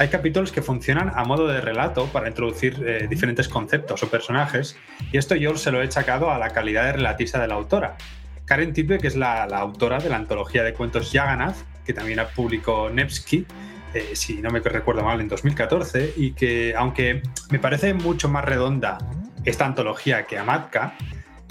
Hay 0.00 0.08
capítulos 0.08 0.52
que 0.52 0.62
funcionan 0.62 1.10
a 1.12 1.24
modo 1.24 1.48
de 1.48 1.60
relato 1.60 2.06
para 2.06 2.28
introducir 2.28 2.84
eh, 2.86 3.08
diferentes 3.10 3.48
conceptos 3.48 4.00
o 4.04 4.08
personajes, 4.08 4.76
y 5.10 5.18
esto 5.18 5.34
yo 5.34 5.56
se 5.56 5.72
lo 5.72 5.82
he 5.82 5.86
achacado 5.86 6.30
a 6.30 6.38
la 6.38 6.50
calidad 6.50 6.84
de 6.84 6.92
relatista 6.92 7.40
de 7.40 7.48
la 7.48 7.54
autora. 7.54 7.96
Karen 8.44 8.72
Tippe, 8.72 8.98
que 8.98 9.08
es 9.08 9.16
la, 9.16 9.42
autora 9.42 9.98
de 9.98 10.08
la 10.08 10.14
antología 10.14 10.62
de 10.62 10.72
cuentos 10.72 11.10
Yaganath, 11.10 11.56
que 11.84 11.92
también 11.92 12.20
publicó 12.36 12.88
Nevsky, 12.90 13.44
eh, 13.92 14.10
si 14.12 14.40
no 14.40 14.50
me 14.50 14.60
recuerdo 14.60 15.02
mal, 15.02 15.20
en 15.20 15.26
2014, 15.26 16.12
y 16.16 16.30
que 16.30 16.74
aunque 16.76 17.20
me 17.50 17.58
parece 17.58 17.92
mucho 17.92 18.28
más 18.28 18.44
redonda 18.44 18.98
esta 19.44 19.66
antología 19.66 20.26
que 20.26 20.38
Amatka, 20.38 20.94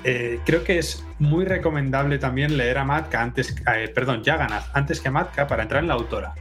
eh, 0.06 0.40
creo 0.46 0.64
que 0.64 0.80
es 0.80 1.06
muy 1.20 1.44
recomendable 1.44 2.18
también 2.18 2.56
leer 2.56 2.78
a 2.78 2.86
Matka 2.86 3.22
antes, 3.22 3.54
perdón, 3.94 4.24
Yaganath 4.24 4.70
antes 4.74 5.02
que 5.02 5.10
Amatka 5.10 5.48
para 5.48 5.64
entrar 5.64 5.82
en 5.82 5.90
la 5.90 5.96
autora. 5.96 6.34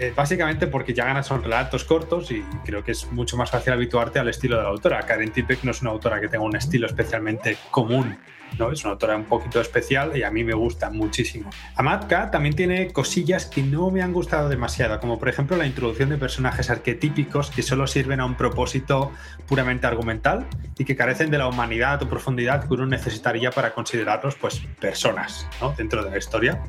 Eh, 0.00 0.14
básicamente 0.16 0.66
porque 0.66 0.94
ya 0.94 1.04
ganas 1.04 1.26
son 1.26 1.42
relatos 1.42 1.84
cortos 1.84 2.30
y 2.30 2.40
creo 2.64 2.82
que 2.82 2.92
es 2.92 3.12
mucho 3.12 3.36
más 3.36 3.50
fácil 3.50 3.74
habituarte 3.74 4.18
al 4.18 4.30
estilo 4.30 4.56
de 4.56 4.62
la 4.62 4.70
autora. 4.70 5.02
Karen 5.02 5.30
Tipek 5.30 5.62
no 5.62 5.72
es 5.72 5.82
una 5.82 5.90
autora 5.90 6.18
que 6.22 6.28
tenga 6.28 6.42
un 6.42 6.56
estilo 6.56 6.86
especialmente 6.86 7.58
común, 7.70 8.16
¿no? 8.58 8.72
es 8.72 8.82
una 8.82 8.92
autora 8.92 9.14
un 9.14 9.26
poquito 9.26 9.60
especial 9.60 10.16
y 10.16 10.22
a 10.22 10.30
mí 10.30 10.42
me 10.42 10.54
gusta 10.54 10.88
muchísimo. 10.88 11.50
Amatka 11.76 12.30
también 12.30 12.56
tiene 12.56 12.90
cosillas 12.94 13.44
que 13.44 13.62
no 13.62 13.90
me 13.90 14.00
han 14.00 14.14
gustado 14.14 14.48
demasiado, 14.48 14.98
como 15.00 15.18
por 15.18 15.28
ejemplo 15.28 15.58
la 15.58 15.66
introducción 15.66 16.08
de 16.08 16.16
personajes 16.16 16.70
arquetípicos 16.70 17.50
que 17.50 17.60
solo 17.60 17.86
sirven 17.86 18.20
a 18.20 18.24
un 18.24 18.36
propósito 18.36 19.12
puramente 19.46 19.86
argumental 19.86 20.46
y 20.78 20.86
que 20.86 20.96
carecen 20.96 21.30
de 21.30 21.36
la 21.36 21.46
humanidad 21.46 22.02
o 22.02 22.08
profundidad 22.08 22.66
que 22.66 22.72
uno 22.72 22.86
necesitaría 22.86 23.50
para 23.50 23.74
considerarlos 23.74 24.34
pues 24.36 24.62
personas 24.80 25.46
dentro 25.76 26.02
de 26.02 26.10
la 26.10 26.16
historia. 26.16 26.62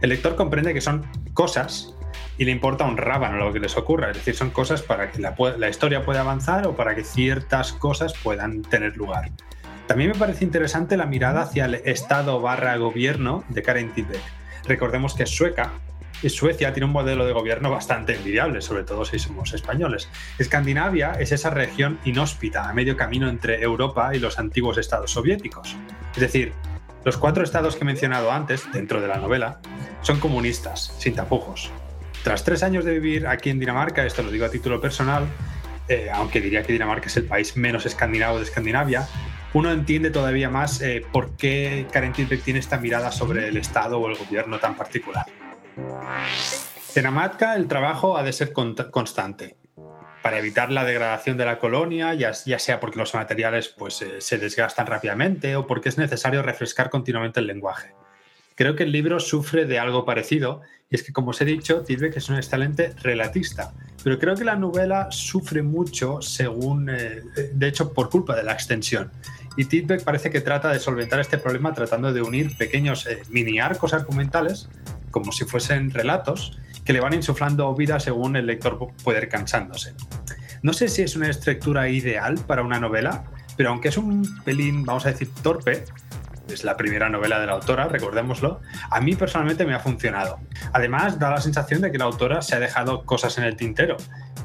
El 0.00 0.10
lector 0.10 0.36
comprende 0.36 0.72
que 0.72 0.80
son 0.80 1.04
cosas 1.34 1.96
y 2.38 2.44
le 2.44 2.50
importa 2.50 2.84
un 2.84 2.96
rábano 2.96 3.36
lo 3.38 3.52
que 3.52 3.60
les 3.60 3.76
ocurra. 3.76 4.10
Es 4.10 4.16
decir, 4.16 4.34
son 4.34 4.50
cosas 4.50 4.82
para 4.82 5.10
que 5.10 5.20
la, 5.20 5.68
historia 5.68 6.04
pueda 6.04 6.20
avanzar 6.20 6.66
o 6.66 6.76
para 6.76 6.94
que 6.94 7.04
ciertas 7.04 7.72
cosas 7.72 8.14
puedan 8.22 8.62
tener 8.62 8.96
lugar. 8.96 9.30
También 9.86 10.10
me 10.10 10.18
parece 10.18 10.44
interesante 10.44 10.96
la 10.96 11.06
mirada 11.06 11.42
hacia 11.42 11.66
el 11.66 11.74
Estado 11.74 12.40
barra 12.40 12.76
gobierno 12.76 13.44
de 13.48 13.62
Karen 13.62 13.92
Tidbeck. 13.92 14.22
Recordemos 14.66 15.14
que 15.14 15.24
es 15.24 15.30
sueca 15.30 15.72
y 16.22 16.28
Suecia 16.28 16.72
tiene 16.72 16.86
un 16.86 16.92
modelo 16.92 17.26
de 17.26 17.32
gobierno 17.32 17.70
bastante 17.70 18.14
envidiable, 18.14 18.62
sobre 18.62 18.84
todo 18.84 19.04
si 19.04 19.18
somos 19.18 19.52
españoles. 19.54 20.08
Escandinavia 20.38 21.12
es 21.18 21.32
esa 21.32 21.50
región 21.50 21.98
inhóspita, 22.04 22.68
a 22.68 22.72
medio 22.72 22.96
camino 22.96 23.28
entre 23.28 23.60
Europa 23.60 24.14
y 24.14 24.20
los 24.20 24.38
antiguos 24.38 24.78
estados 24.78 25.10
soviéticos. 25.10 25.76
Es 26.14 26.20
decir, 26.20 26.52
los 27.04 27.16
cuatro 27.16 27.42
estados 27.42 27.74
que 27.74 27.82
he 27.82 27.84
mencionado 27.84 28.30
antes, 28.30 28.70
dentro 28.72 29.00
de 29.00 29.08
la 29.08 29.16
novela, 29.16 29.60
son 30.02 30.20
comunistas, 30.20 30.94
sin 30.98 31.14
tapujos. 31.14 31.72
Tras 32.22 32.44
tres 32.44 32.62
años 32.62 32.84
de 32.84 32.92
vivir 32.92 33.26
aquí 33.26 33.50
en 33.50 33.58
Dinamarca, 33.58 34.06
esto 34.06 34.22
lo 34.22 34.30
digo 34.30 34.46
a 34.46 34.50
título 34.50 34.80
personal, 34.80 35.26
eh, 35.88 36.08
aunque 36.12 36.40
diría 36.40 36.62
que 36.62 36.72
Dinamarca 36.72 37.06
es 37.06 37.16
el 37.16 37.24
país 37.24 37.56
menos 37.56 37.84
escandinavo 37.84 38.38
de 38.38 38.44
Escandinavia, 38.44 39.08
uno 39.54 39.70
entiende 39.70 40.10
todavía 40.10 40.48
más 40.48 40.80
eh, 40.80 41.04
por 41.12 41.36
qué 41.36 41.86
Karen 41.92 42.12
Tilbeck 42.12 42.42
tiene 42.42 42.60
esta 42.60 42.78
mirada 42.78 43.10
sobre 43.12 43.48
el 43.48 43.56
Estado 43.56 43.98
o 43.98 44.08
el 44.08 44.16
gobierno 44.16 44.58
tan 44.58 44.76
particular. 44.76 45.26
En 46.94 47.06
Amatka 47.06 47.56
el 47.56 47.66
trabajo 47.68 48.16
ha 48.16 48.22
de 48.22 48.32
ser 48.32 48.52
constante 48.52 49.56
para 50.22 50.38
evitar 50.38 50.70
la 50.70 50.84
degradación 50.84 51.36
de 51.36 51.44
la 51.44 51.58
colonia, 51.58 52.14
ya, 52.14 52.32
sea 52.32 52.80
porque 52.80 52.98
los 52.98 53.12
materiales 53.14 53.68
pues, 53.68 54.00
eh, 54.02 54.20
se 54.20 54.38
desgastan 54.38 54.86
rápidamente 54.86 55.56
o 55.56 55.66
porque 55.66 55.88
es 55.88 55.98
necesario 55.98 56.42
refrescar 56.42 56.88
continuamente 56.88 57.40
el 57.40 57.48
lenguaje. 57.48 57.92
Creo 58.62 58.76
que 58.76 58.84
el 58.84 58.92
libro 58.92 59.18
sufre 59.18 59.64
de 59.64 59.80
algo 59.80 60.04
parecido, 60.04 60.60
y 60.88 60.94
es 60.94 61.02
que, 61.02 61.12
como 61.12 61.30
os 61.30 61.40
he 61.40 61.44
dicho, 61.44 61.82
Tidbeck 61.82 62.18
es 62.18 62.28
un 62.28 62.36
excelente 62.36 62.92
relatista, 63.02 63.74
pero 64.04 64.20
creo 64.20 64.36
que 64.36 64.44
la 64.44 64.54
novela 64.54 65.08
sufre 65.10 65.64
mucho 65.64 66.22
según, 66.22 66.88
eh, 66.88 67.22
de 67.54 67.66
hecho, 67.66 67.92
por 67.92 68.08
culpa 68.08 68.36
de 68.36 68.44
la 68.44 68.52
extensión. 68.52 69.10
Y 69.56 69.64
Tidbeck 69.64 70.04
parece 70.04 70.30
que 70.30 70.40
trata 70.40 70.68
de 70.72 70.78
solventar 70.78 71.18
este 71.18 71.38
problema 71.38 71.74
tratando 71.74 72.12
de 72.12 72.22
unir 72.22 72.56
pequeños 72.56 73.04
eh, 73.08 73.20
mini 73.30 73.58
arcos 73.58 73.94
argumentales, 73.94 74.68
como 75.10 75.32
si 75.32 75.44
fuesen 75.44 75.90
relatos, 75.90 76.56
que 76.84 76.92
le 76.92 77.00
van 77.00 77.14
insuflando 77.14 77.74
vida 77.74 77.98
según 77.98 78.36
el 78.36 78.46
lector 78.46 78.78
puede 79.02 79.22
ir 79.22 79.28
cansándose. 79.28 79.92
No 80.62 80.72
sé 80.72 80.86
si 80.86 81.02
es 81.02 81.16
una 81.16 81.28
estructura 81.28 81.88
ideal 81.88 82.38
para 82.46 82.62
una 82.62 82.78
novela, 82.78 83.24
pero 83.56 83.70
aunque 83.70 83.88
es 83.88 83.96
un 83.96 84.24
pelín, 84.44 84.84
vamos 84.84 85.04
a 85.04 85.10
decir, 85.10 85.30
torpe, 85.42 85.84
es 86.48 86.64
la 86.64 86.76
primera 86.76 87.08
novela 87.08 87.40
de 87.40 87.46
la 87.46 87.52
autora, 87.52 87.88
recordémoslo, 87.88 88.60
a 88.90 89.00
mí 89.00 89.14
personalmente 89.14 89.64
me 89.64 89.74
ha 89.74 89.80
funcionado. 89.80 90.40
Además, 90.72 91.18
da 91.18 91.30
la 91.30 91.40
sensación 91.40 91.80
de 91.80 91.92
que 91.92 91.98
la 91.98 92.04
autora 92.04 92.42
se 92.42 92.56
ha 92.56 92.60
dejado 92.60 93.04
cosas 93.04 93.38
en 93.38 93.44
el 93.44 93.56
tintero, 93.56 93.96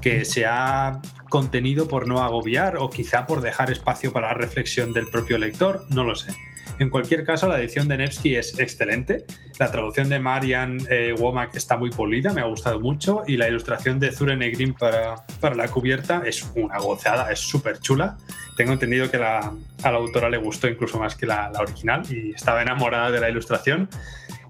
que 0.02 0.26
se 0.26 0.46
ha 0.46 1.00
contenido 1.30 1.88
por 1.88 2.08
no 2.08 2.24
agobiar 2.24 2.78
o 2.78 2.90
quizá 2.90 3.26
por 3.26 3.42
dejar 3.42 3.72
espacio 3.72 4.12
para 4.12 4.28
la 4.30 4.34
reflexión 4.34 4.94
del 4.94 5.08
propio 5.08 5.38
lector, 5.38 5.86
no 5.90 6.04
lo 6.04 6.16
sé. 6.16 6.34
En 6.80 6.90
cualquier 6.92 7.26
caso, 7.26 7.48
la 7.48 7.60
edición 7.60 7.88
de 7.88 7.98
Nevsky 7.98 8.36
es 8.36 8.60
excelente. 8.60 9.26
La 9.58 9.72
traducción 9.72 10.10
de 10.10 10.20
Marian 10.20 10.78
eh, 10.90 11.16
Womack 11.18 11.56
está 11.56 11.76
muy 11.76 11.90
polida, 11.90 12.34
me 12.34 12.42
ha 12.42 12.46
gustado 12.46 12.80
mucho. 12.80 13.24
Y 13.26 13.38
la 13.38 13.48
ilustración 13.48 14.00
de 14.00 14.12
Zure 14.12 14.38
Negrin 14.38 14.76
para, 14.76 15.16
para 15.40 15.56
la 15.56 15.68
cubierta 15.70 16.22
es 16.26 16.52
una 16.56 16.78
gozada, 16.78 17.32
es 17.32 17.40
súper 17.40 17.80
chula. 17.80 18.18
Tengo 18.58 18.74
entendido 18.74 19.10
que 19.10 19.18
a 19.18 19.52
la 19.84 19.98
autora 19.98 20.30
le 20.30 20.38
gustó 20.38 20.68
incluso 20.68 21.00
más 21.00 21.16
que 21.16 21.26
la, 21.26 21.50
la 21.52 21.62
original 21.62 22.04
y 22.12 22.32
estaba 22.32 22.62
enamorada 22.62 23.10
de 23.10 23.22
la 23.22 23.30
ilustración. 23.30 23.90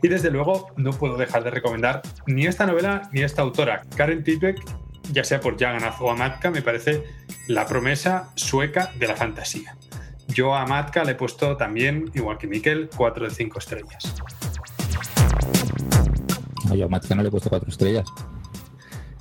Y 0.02 0.10
desde 0.10 0.30
luego 0.30 0.68
no 0.76 0.92
puedo 0.92 1.16
dejar 1.16 1.44
de 1.46 1.52
recomendar 1.52 2.02
ni 2.26 2.46
esta 2.46 2.66
novela 2.66 3.10
ni 3.14 3.22
esta 3.22 3.42
autora. 3.42 3.84
Karen 3.96 4.24
Tipek, 4.24 4.58
ya 5.12 5.24
sea 5.24 5.40
por 5.40 5.58
Jagannath 5.60 6.00
o 6.00 6.12
Amatka, 6.12 6.52
me 6.52 6.62
parece 6.62 7.04
la 7.48 7.66
promesa 7.66 8.30
sueca 8.36 8.92
de 8.98 9.08
la 9.08 9.16
fantasía. 9.16 9.76
Yo 10.28 10.54
a 10.54 10.64
Amatka 10.64 11.04
le 11.04 11.14
he 11.14 11.16
puesto 11.16 11.56
también, 11.58 12.12
igual 12.14 12.38
que 12.38 12.48
Miquel, 12.48 12.90
4 12.96 13.26
de 13.26 13.32
5 13.34 13.60
estrellas. 13.60 14.16
No, 16.66 16.76
yo 16.76 16.84
a 16.84 16.88
Amatka 16.88 17.16
no 17.16 17.22
le 17.22 17.30
he 17.30 17.32
puesto 17.32 17.50
4 17.50 17.70
estrellas. 17.70 18.08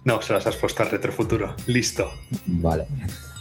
No, 0.05 0.23
se 0.23 0.33
las 0.33 0.47
has 0.47 0.57
puesto 0.57 0.83
al 0.83 0.91
retrofuturo. 0.91 1.55
Listo. 1.67 2.11
Vale. 2.47 2.87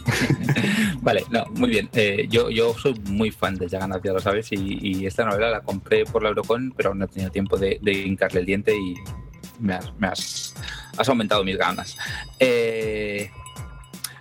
vale, 1.00 1.24
no, 1.30 1.44
muy 1.54 1.70
bien. 1.70 1.88
Eh, 1.92 2.26
yo, 2.28 2.50
yo 2.50 2.74
soy 2.74 2.94
muy 3.04 3.30
fan 3.30 3.54
de 3.56 3.68
Jagannath, 3.68 4.04
ya 4.04 4.12
lo 4.12 4.20
sabes, 4.20 4.48
y, 4.50 5.06
esta 5.06 5.24
novela 5.24 5.50
la 5.50 5.60
compré 5.60 6.04
por 6.04 6.22
la 6.22 6.30
Eurocon, 6.30 6.72
pero 6.76 6.94
no 6.94 7.04
he 7.04 7.08
tenido 7.08 7.30
tiempo 7.30 7.56
de, 7.56 7.78
hincarle 7.84 8.40
el 8.40 8.46
diente 8.46 8.76
y 8.76 8.94
me 9.60 9.74
has, 9.74 9.92
has, 10.00 10.54
aumentado 11.08 11.44
mis 11.44 11.56
ganas. 11.56 11.96
Eh, 12.38 13.30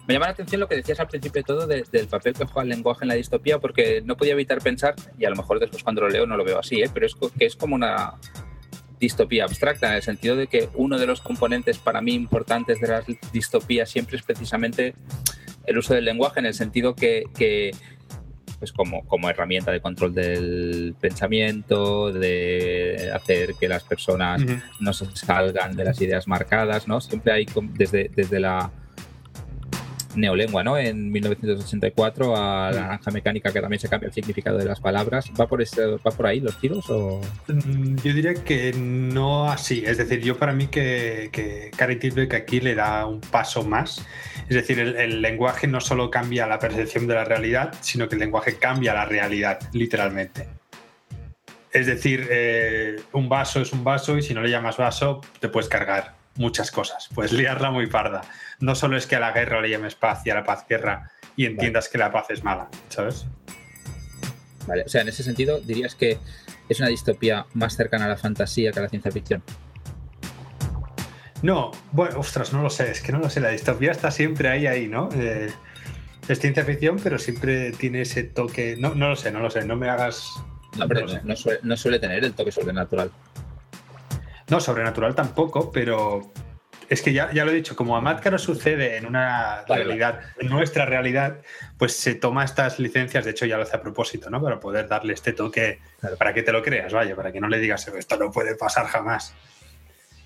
me 0.07 0.13
llama 0.13 0.27
la 0.27 0.33
atención 0.33 0.61
lo 0.61 0.67
que 0.67 0.75
decías 0.75 0.99
al 0.99 1.07
principio 1.07 1.41
de 1.41 1.43
todo 1.43 1.67
del 1.67 2.07
papel 2.07 2.33
que 2.33 2.45
juega 2.45 2.61
el 2.61 2.69
lenguaje 2.69 3.03
en 3.03 3.07
la 3.09 3.15
distopía, 3.15 3.59
porque 3.59 4.01
no 4.05 4.15
podía 4.15 4.33
evitar 4.33 4.61
pensar, 4.61 4.93
y 5.17 5.25
a 5.25 5.29
lo 5.29 5.35
mejor 5.35 5.59
después 5.59 5.83
cuando 5.83 6.01
lo 6.01 6.09
leo 6.09 6.27
no 6.27 6.38
lo 6.38 6.43
veo 6.43 6.59
así, 6.59 6.81
¿eh? 6.81 6.89
pero 6.93 7.05
es 7.07 7.15
que 7.15 7.45
es 7.45 7.55
como 7.55 7.75
una 7.75 8.13
distopía 8.99 9.45
abstracta, 9.45 9.88
en 9.88 9.93
el 9.95 10.03
sentido 10.03 10.35
de 10.35 10.47
que 10.47 10.69
uno 10.75 10.99
de 10.99 11.07
los 11.07 11.21
componentes 11.21 11.79
para 11.79 12.01
mí 12.01 12.13
importantes 12.13 12.79
de 12.79 12.88
las 12.88 13.05
distopías 13.31 13.89
siempre 13.89 14.17
es 14.17 14.23
precisamente 14.23 14.93
el 15.65 15.77
uso 15.77 15.93
del 15.93 16.05
lenguaje, 16.05 16.39
en 16.39 16.45
el 16.45 16.53
sentido 16.53 16.95
que, 16.95 17.73
pues 18.57 18.71
como, 18.71 19.05
como 19.05 19.29
herramienta 19.29 19.71
de 19.71 19.81
control 19.81 20.13
del 20.13 20.95
pensamiento, 20.99 22.11
de 22.11 23.11
hacer 23.13 23.55
que 23.55 23.67
las 23.67 23.83
personas 23.83 24.41
no 24.79 24.93
se 24.93 25.05
salgan 25.15 25.75
de 25.75 25.85
las 25.85 25.99
ideas 26.01 26.27
marcadas, 26.27 26.87
¿no? 26.87 27.01
Siempre 27.01 27.33
hay 27.33 27.45
desde, 27.73 28.09
desde 28.15 28.39
la 28.39 28.71
neolengua, 30.15 30.63
¿no? 30.63 30.78
En 30.78 31.12
1984 31.12 32.36
a 32.36 32.71
la 32.71 32.82
naranja 32.82 33.12
mecánica 33.12 33.51
que 33.51 33.62
también 33.62 33.80
se 33.80 33.89
cambia 33.89 34.08
el 34.08 34.13
significado 34.13 34.58
de 34.58 34.65
las 34.65 34.80
palabras. 34.80 35.32
¿Va 35.39 35.47
por, 35.47 35.62
¿va 35.62 36.12
por 36.12 36.28
ahí 36.28 36.39
los 36.39 36.60
tiros 36.60 36.89
o...? 36.89 37.21
Mm, 37.47 37.95
yo 37.97 38.13
diría 38.13 38.34
que 38.34 38.73
no 38.73 39.49
así. 39.49 39.84
Es 39.86 39.97
decir, 39.97 40.21
yo 40.21 40.38
para 40.38 40.54
mí 40.54 40.67
que, 40.67 41.30
que 41.32 41.71
Karen 41.75 41.99
aquí 42.34 42.60
le 42.60 42.75
da 42.75 43.06
un 43.06 43.21
paso 43.21 43.63
más. 43.63 44.06
Es 44.49 44.56
decir, 44.56 44.80
el, 44.80 45.21
lenguaje 45.21 45.67
no 45.67 45.82
solo 45.82 46.10
cambia 46.10 46.47
la 46.47 46.60
percepción 46.60 47.08
de 47.08 47.15
la 47.15 47.23
realidad, 47.23 47.73
sino 47.82 48.08
que 48.08 48.15
el 48.15 48.19
lenguaje 48.19 48.58
cambia 48.58 48.93
la 48.93 49.06
realidad, 49.06 49.60
literalmente. 49.73 50.47
Es 51.71 51.88
decir, 51.88 52.28
eh, 52.30 53.01
un 53.12 53.28
vaso 53.28 53.62
es 53.62 53.73
un 53.73 53.84
vaso 53.84 54.17
y 54.17 54.21
si 54.21 54.34
no 54.34 54.41
le 54.41 54.49
llamas 54.49 54.78
vaso, 54.78 55.21
te 55.39 55.49
puedes 55.49 55.67
cargar 55.67 56.24
muchas 56.36 56.71
cosas. 56.71 57.10
Puedes 57.13 57.32
liarla 57.32 57.71
muy 57.71 57.88
parda 57.88 58.21
no 58.60 58.76
solo 58.76 58.98
es 58.98 59.08
que 59.08 59.15
a 59.15 59.19
la 59.19 59.32
guerra 59.32 59.62
le 59.62 59.69
llames 59.69 59.95
paz 59.95 60.21
y 60.26 60.30
a 60.30 60.36
la 60.36 60.43
paz 60.43 60.65
guerra 60.67 61.12
y 61.36 61.45
entiendas 61.45 61.89
que 61.89 61.98
la 61.98 62.12
paz 62.12 62.28
es 62.30 62.43
mala, 62.43 62.69
¿sabes? 62.89 63.26
Vale, 64.67 64.84
o 64.84 64.89
sea, 64.89 65.02
en 65.02 65.10
ese 65.10 65.24
sentido 65.24 65.60
dirías 65.60 65.95
que 65.95 66.17
es 66.69 66.80
una 66.80 66.89
distopía 66.89 67.45
más 67.54 67.76
cercana 67.76 68.06
a 68.06 68.10
la 68.10 68.17
fantasía 68.17 68.71
que 68.71 68.80
a 68.80 68.84
la 68.84 68.89
ciencia 68.89 69.12
ficción. 69.12 69.43
No, 71.41 71.71
bueno, 71.91 72.19
ostras, 72.19 72.54
no 72.54 72.63
lo 72.63 72.69
sé, 72.69 72.89
es 72.89 73.02
que 73.02 73.12
no 73.12 73.19
lo 73.19 73.30
sé, 73.30 73.39
la 73.39 73.50
distopía 73.50 73.91
está 73.91 74.10
siempre 74.10 74.50
ahí, 74.50 74.65
ahí, 74.65 74.88
¿no? 74.88 75.10
Eh, 75.13 75.52
es 76.28 76.39
ciencia 76.39 76.63
ficción, 76.63 76.98
pero 77.04 77.19
siempre 77.19 77.71
tiene 77.71 78.02
ese 78.02 78.24
toque, 78.24 78.76
no, 78.80 78.95
no 78.95 79.10
lo 79.10 79.15
sé, 79.15 79.32
no 79.32 79.41
lo 79.41 79.52
sé, 79.52 79.65
no 79.65 79.76
me 79.76 79.89
hagas... 79.89 80.32
No, 80.78 80.88
pero 80.88 81.06
no, 81.24 81.36
suele, 81.36 81.60
no 81.63 81.78
suele 81.78 82.00
tener 82.00 82.24
el 82.26 82.34
toque 82.34 82.52
sobrenatural. 82.52 83.12
No, 84.49 84.60
sobrenatural 84.60 85.15
tampoco, 85.15 85.71
pero 85.71 86.31
es 86.89 87.01
que 87.01 87.13
ya, 87.13 87.31
ya 87.31 87.45
lo 87.45 87.51
he 87.51 87.55
dicho, 87.55 87.75
como 87.75 87.97
a 87.97 88.01
no 88.01 88.38
sucede 88.38 88.97
en 88.97 89.05
una 89.05 89.63
realidad, 89.67 90.21
en 90.39 90.49
nuestra 90.49 90.86
realidad, 90.86 91.41
pues 91.77 91.95
se 91.95 92.15
toma 92.15 92.43
estas 92.43 92.79
licencias, 92.79 93.25
de 93.25 93.31
hecho 93.31 93.45
ya 93.45 93.58
lo 93.58 93.63
hace 93.63 93.77
a 93.77 93.81
propósito, 93.81 94.29
¿no? 94.29 94.41
Para 94.41 94.60
poder 94.60 94.88
darle 94.88 95.13
este 95.13 95.34
toque, 95.34 95.79
para 96.19 96.34
que 96.34 96.43
te 96.43 96.51
lo 96.51 96.62
creas, 96.62 96.93
vaya, 96.93 97.15
para 97.15 97.31
que 97.31 97.41
no 97.41 97.47
le 97.47 97.60
digas, 97.60 97.88
esto 97.88 98.17
no 98.17 98.31
puede 98.31 98.55
pasar 98.55 98.86
jamás. 98.86 99.34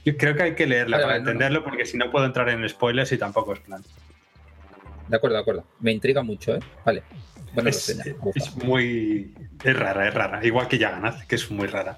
Yo 0.05 0.17
creo 0.17 0.35
que 0.35 0.43
hay 0.43 0.55
que 0.55 0.65
leerla 0.65 1.01
para 1.01 1.17
entenderlo, 1.17 1.63
porque 1.63 1.85
si 1.85 1.97
no 1.97 2.11
puedo 2.11 2.25
entrar 2.25 2.49
en 2.49 2.67
spoilers 2.67 3.11
y 3.11 3.17
tampoco 3.17 3.53
es 3.53 3.59
plan. 3.59 3.83
De 5.07 5.17
acuerdo, 5.17 5.37
de 5.37 5.41
acuerdo. 5.41 5.65
Me 5.79 5.91
intriga 5.91 6.23
mucho, 6.23 6.55
¿eh? 6.55 6.59
Vale. 6.85 7.03
Bueno, 7.53 7.69
es, 7.69 7.89
es 8.35 8.55
muy... 8.63 9.33
Es 9.63 9.77
rara, 9.77 10.07
es 10.07 10.13
rara. 10.13 10.45
Igual 10.45 10.67
que 10.67 10.77
Yaganaz, 10.77 11.25
que 11.25 11.35
es 11.35 11.49
muy 11.49 11.67
rara. 11.67 11.97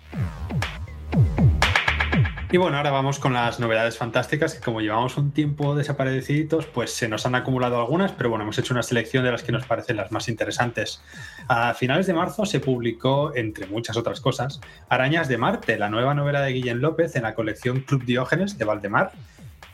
Y 2.53 2.57
bueno, 2.57 2.75
ahora 2.75 2.91
vamos 2.91 3.17
con 3.17 3.31
las 3.31 3.61
novedades 3.61 3.97
fantásticas, 3.97 4.55
que 4.55 4.59
como 4.59 4.81
llevamos 4.81 5.15
un 5.15 5.31
tiempo 5.31 5.73
desaparecidos, 5.73 6.65
pues 6.65 6.91
se 6.91 7.07
nos 7.07 7.25
han 7.25 7.33
acumulado 7.33 7.79
algunas, 7.79 8.11
pero 8.11 8.29
bueno, 8.29 8.43
hemos 8.43 8.57
hecho 8.57 8.73
una 8.73 8.83
selección 8.83 9.23
de 9.23 9.31
las 9.31 9.41
que 9.41 9.53
nos 9.53 9.65
parecen 9.65 9.95
las 9.95 10.11
más 10.11 10.27
interesantes. 10.27 11.01
A 11.47 11.73
finales 11.73 12.07
de 12.07 12.13
marzo 12.13 12.45
se 12.45 12.59
publicó, 12.59 13.33
entre 13.35 13.67
muchas 13.67 13.95
otras 13.95 14.19
cosas, 14.19 14.59
Arañas 14.89 15.29
de 15.29 15.37
Marte, 15.37 15.79
la 15.79 15.87
nueva 15.87 16.13
novela 16.13 16.41
de 16.41 16.51
Guillén 16.51 16.81
López 16.81 17.15
en 17.15 17.23
la 17.23 17.35
colección 17.35 17.79
Club 17.81 18.03
Diógenes 18.03 18.57
de 18.57 18.65
Valdemar, 18.65 19.13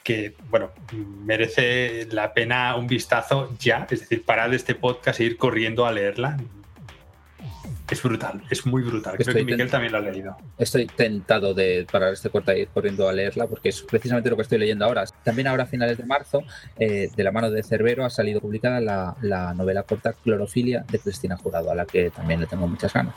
que, 0.03 0.35
bueno, 0.51 0.69
merece 0.93 2.07
la 2.11 2.31
pena 2.31 2.75
un 2.75 2.85
vistazo 2.85 3.55
ya, 3.57 3.87
es 3.89 4.01
decir, 4.01 4.23
parar 4.23 4.53
este 4.53 4.75
podcast 4.75 5.19
e 5.19 5.23
ir 5.23 5.37
corriendo 5.37 5.87
a 5.87 5.91
leerla. 5.91 6.37
Es 7.89 8.03
brutal, 8.03 8.41
es 8.49 8.65
muy 8.65 8.83
brutal. 8.83 9.15
Creo 9.17 9.33
que 9.33 9.43
Miguel 9.45 9.69
también 9.69 9.93
lo 9.93 9.99
ha 9.99 10.01
leído. 10.01 10.35
Estoy 10.57 10.87
tentado 10.87 11.53
de 11.53 11.87
parar 11.89 12.13
este 12.13 12.29
corta 12.29 12.55
y 12.55 12.61
ir 12.61 12.67
corriendo 12.67 13.07
a 13.07 13.13
leerla 13.13 13.47
porque 13.47 13.69
es 13.69 13.81
precisamente 13.81 14.29
lo 14.29 14.35
que 14.35 14.41
estoy 14.41 14.57
leyendo 14.57 14.85
ahora. 14.85 15.05
También 15.23 15.47
ahora 15.47 15.63
a 15.63 15.67
finales 15.67 15.97
de 15.97 16.05
marzo, 16.05 16.43
eh, 16.77 17.09
de 17.15 17.23
la 17.23 17.31
mano 17.31 17.49
de 17.49 17.63
Cerbero, 17.63 18.03
ha 18.03 18.09
salido 18.09 18.41
publicada 18.41 18.81
la, 18.81 19.15
la 19.21 19.53
novela 19.53 19.83
corta 19.83 20.13
Clorofilia 20.13 20.85
de 20.89 20.99
Cristina 20.99 21.37
Jurado, 21.37 21.71
a 21.71 21.75
la 21.75 21.85
que 21.85 22.09
también 22.09 22.41
le 22.41 22.47
tengo 22.47 22.67
muchas 22.67 22.93
ganas. 22.93 23.15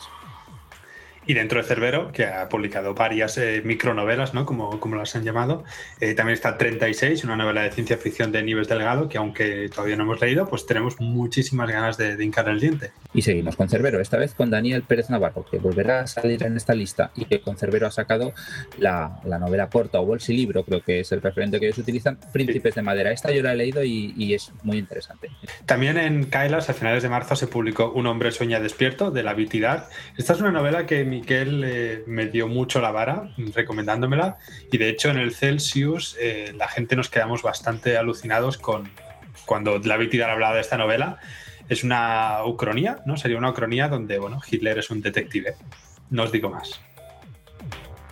Y 1.31 1.35
dentro 1.35 1.62
de 1.62 1.69
Cerbero, 1.69 2.11
que 2.11 2.27
ha 2.27 2.49
publicado 2.49 2.93
varias 2.93 3.38
eh, 3.38 3.62
micronovelas, 3.64 4.35
¿no? 4.35 4.45
como, 4.45 4.81
como 4.81 4.97
las 4.97 5.14
han 5.14 5.23
llamado, 5.23 5.62
eh, 6.01 6.14
también 6.14 6.35
está 6.35 6.59
36, 6.59 7.23
una 7.23 7.37
novela 7.37 7.62
de 7.62 7.71
ciencia 7.71 7.97
ficción 7.99 8.33
de 8.33 8.43
Nives 8.43 8.66
Delgado, 8.66 9.09
que 9.09 9.16
aunque 9.16 9.69
todavía 9.69 9.95
no 9.95 10.03
hemos 10.03 10.21
leído, 10.21 10.49
pues 10.49 10.66
tenemos 10.66 11.01
muchísimas 11.01 11.71
ganas 11.71 11.97
de, 11.97 12.16
de 12.16 12.25
hincar 12.25 12.49
el 12.49 12.59
diente. 12.59 12.90
Y 13.14 13.23
seguimos 13.23 13.55
con 13.55 13.69
Cerbero, 13.69 14.01
esta 14.01 14.16
vez 14.16 14.35
con 14.35 14.51
Daniel 14.51 14.83
Pérez 14.83 15.09
Navarro, 15.09 15.47
que 15.49 15.59
volverá 15.59 16.01
a 16.01 16.07
salir 16.09 16.43
en 16.43 16.57
esta 16.57 16.75
lista 16.75 17.12
y 17.14 17.27
que 17.27 17.40
con 17.40 17.57
Cerbero 17.57 17.87
ha 17.87 17.93
sacado 17.93 18.33
la, 18.79 19.21
la 19.25 19.38
novela 19.38 19.69
corta 19.69 20.01
o 20.01 20.07
bolsilibro, 20.07 20.64
creo 20.64 20.83
que 20.83 20.99
es 20.99 21.12
el 21.12 21.23
referente 21.23 21.61
que 21.61 21.66
ellos 21.66 21.79
utilizan, 21.79 22.19
Príncipes 22.33 22.75
de 22.75 22.83
Madera. 22.83 23.12
Esta 23.12 23.31
yo 23.31 23.45
la 23.45 23.53
he 23.53 23.57
leído 23.57 23.85
y, 23.85 24.14
y, 24.16 24.35
es 24.35 24.53
muy 24.64 24.79
interesante. 24.79 25.29
También 25.64 25.97
en 25.97 26.25
Kailas, 26.25 26.71
a 26.71 26.75
finales 26.75 27.05
de 27.05 27.09
marzo, 27.09 27.37
se 27.37 27.47
publicó 27.47 27.93
Un 27.93 28.09
hombre 28.09 28.33
sueña 28.33 28.59
despierto, 28.59 29.12
de 29.12 29.23
la 29.23 29.35
Vitidad. 29.35 29.88
Esta 30.16 30.33
es 30.33 30.40
una 30.40 30.51
novela 30.51 30.87
que 30.87 31.05
Miquel 31.21 31.63
eh, 31.65 32.03
me 32.07 32.27
dio 32.27 32.49
mucho 32.49 32.81
la 32.81 32.91
vara 32.91 33.31
recomendándomela 33.55 34.39
y 34.73 34.79
de 34.79 34.89
hecho 34.89 35.11
en 35.11 35.19
el 35.19 35.35
Celsius 35.35 36.17
eh, 36.19 36.55
la 36.57 36.67
gente 36.67 36.97
nos 36.97 37.11
quedamos 37.11 37.43
bastante 37.43 37.99
alucinados 37.99 38.57
con 38.57 38.89
cuando 39.45 39.79
la 39.79 39.97
Vitidad 39.99 40.31
hablaba 40.31 40.55
de 40.55 40.63
esta 40.63 40.79
novela. 40.79 41.19
Es 41.69 41.85
una 41.85 42.45
ucronía, 42.47 43.03
¿no? 43.05 43.17
Sería 43.17 43.37
una 43.37 43.51
ucronía 43.51 43.89
donde, 43.89 44.19
bueno, 44.19 44.41
Hitler 44.49 44.79
es 44.79 44.91
un 44.91 45.03
detective. 45.03 45.55
No 46.09 46.25
os 46.25 46.33
digo 46.33 46.51
más. 46.51 46.81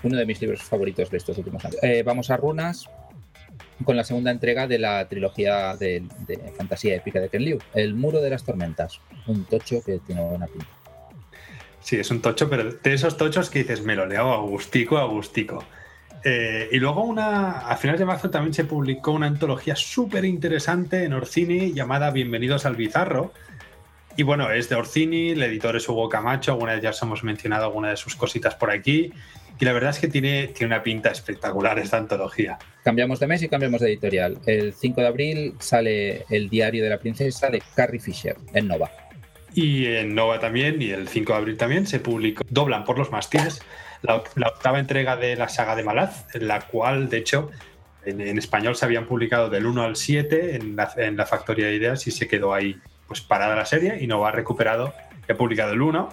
Uno 0.03 0.17
de 0.17 0.27
mis 0.27 0.41
libros 0.41 0.63
favoritos 0.63 1.11
de 1.11 1.17
estos 1.17 1.39
últimos 1.39 1.65
años. 1.65 1.79
Eh, 1.83 2.03
vamos 2.05 2.31
a 2.31 2.37
Runas, 2.37 2.89
con 3.85 3.97
la 3.97 4.05
segunda 4.05 4.31
entrega 4.31 4.67
de 4.67 4.79
la 4.79 5.09
trilogía 5.09 5.77
de, 5.77 6.05
fantasía 6.57 6.95
épica 6.97 7.21
de 7.21 7.29
Ken 7.29 7.43
Liu, 7.43 7.59
El 7.75 7.95
Muro 7.95 8.21
de 8.21 8.31
las 8.31 8.45
Tormentas, 8.45 9.01
un 9.27 9.45
tocho 9.45 9.83
que 9.85 9.99
tiene 9.99 10.23
buena 10.23 10.47
pinta. 10.47 10.78
Sí, 11.81 11.97
es 11.97 12.11
un 12.11 12.21
tocho, 12.21 12.51
pero 12.51 12.73
de 12.73 12.93
esos 12.93 13.17
tochos 13.17 13.51
que 13.51 13.61
dices, 13.61 13.83
me 13.83 13.95
lo 13.95 14.07
leo 14.07 14.33
agustico, 14.33 14.99
agustico. 14.99 15.65
Eh, 16.25 16.69
y 16.73 16.79
luego 16.79 17.05
una, 17.05 17.61
a 17.61 17.77
finales 17.77 18.01
de 18.01 18.05
marzo 18.05 18.29
también 18.31 18.53
se 18.53 18.65
publicó 18.65 19.13
una 19.13 19.27
antología 19.27 19.77
súper 19.77 20.25
interesante 20.25 21.05
en 21.05 21.13
Orcini 21.13 21.73
llamada 21.73 22.11
Bienvenidos 22.11 22.67
al 22.67 22.77
Bizarro. 22.77 23.33
Y 24.17 24.25
bueno, 24.25 24.51
es 24.51 24.69
de 24.69 24.75
Orcini, 24.75 25.31
el 25.31 25.43
editor 25.45 25.77
es 25.77 25.89
Hugo 25.89 26.09
Camacho, 26.09 26.53
alguna 26.53 26.75
vez 26.75 26.83
ya 26.83 26.91
os 26.91 27.01
hemos 27.03 27.23
mencionado 27.23 27.67
alguna 27.67 27.91
de 27.91 27.97
sus 27.97 28.17
cositas 28.17 28.57
por 28.57 28.71
aquí. 28.71 29.13
Y 29.61 29.65
la 29.65 29.73
verdad 29.73 29.91
es 29.91 29.99
que 29.99 30.09
tiene, 30.09 30.49
tiene 30.49 30.75
una 30.75 30.83
pinta 30.83 31.11
espectacular 31.11 31.79
esta 31.79 31.97
antología. 31.97 32.59
Cambiamos 32.83 33.21
de 33.21 33.27
mes 33.29 33.43
y 33.43 33.49
cambiamos 33.49 33.81
de 33.81 33.89
editorial. 33.89 34.39
El 34.47 34.73
5 34.73 35.01
de 35.01 35.07
abril 35.07 35.55
sale 35.61 36.25
El 36.31 36.49
diario 36.49 36.83
de 36.83 36.91
la 36.91 36.99
princesa 36.99 37.49
de 37.49 37.63
Carrie 37.75 38.01
Fisher 38.01 38.37
en 38.55 38.69
Nova 38.69 38.91
Y 39.61 39.87
en 39.87 40.15
Nova 40.15 40.39
también, 40.39 40.81
y 40.81 40.91
el 40.91 41.09
5 41.09 41.33
de 41.33 41.37
abril 41.37 41.57
también, 41.57 41.85
se 41.85 41.99
publicó 41.99 42.45
Doblan 42.49 42.85
por 42.85 42.97
los 42.97 43.11
mastines, 43.11 43.61
la, 44.03 44.15
octava 44.15 44.79
entrega 44.79 45.17
de 45.17 45.35
la 45.35 45.49
saga 45.49 45.75
de 45.75 45.83
Malaz, 45.83 46.33
en 46.33 46.47
la 46.47 46.61
cual, 46.61 47.09
de 47.09 47.17
hecho, 47.17 47.51
en, 48.05 48.39
español 48.39 48.77
se 48.77 48.85
habían 48.85 49.07
publicado 49.07 49.51
del 49.51 49.67
1 49.67 49.83
al 49.83 49.97
7 49.97 50.55
en 50.55 50.77
la, 50.77 50.93
en 50.97 51.17
la 51.17 51.27
Factoría 51.27 51.67
de 51.67 51.75
Ideas 51.75 52.07
y 52.07 52.13
se 52.13 52.29
quedó 52.29 52.55
ahí 52.55 52.79
pues 53.09 53.21
parada 53.21 53.57
la 53.57 53.67
serie 53.67 53.99
y 54.01 54.07
Nova 54.07 54.29
ha 54.29 54.31
recuperado, 54.31 54.95
ha 55.29 55.35
publicado 55.35 55.73
el 55.73 55.83
1 55.83 56.09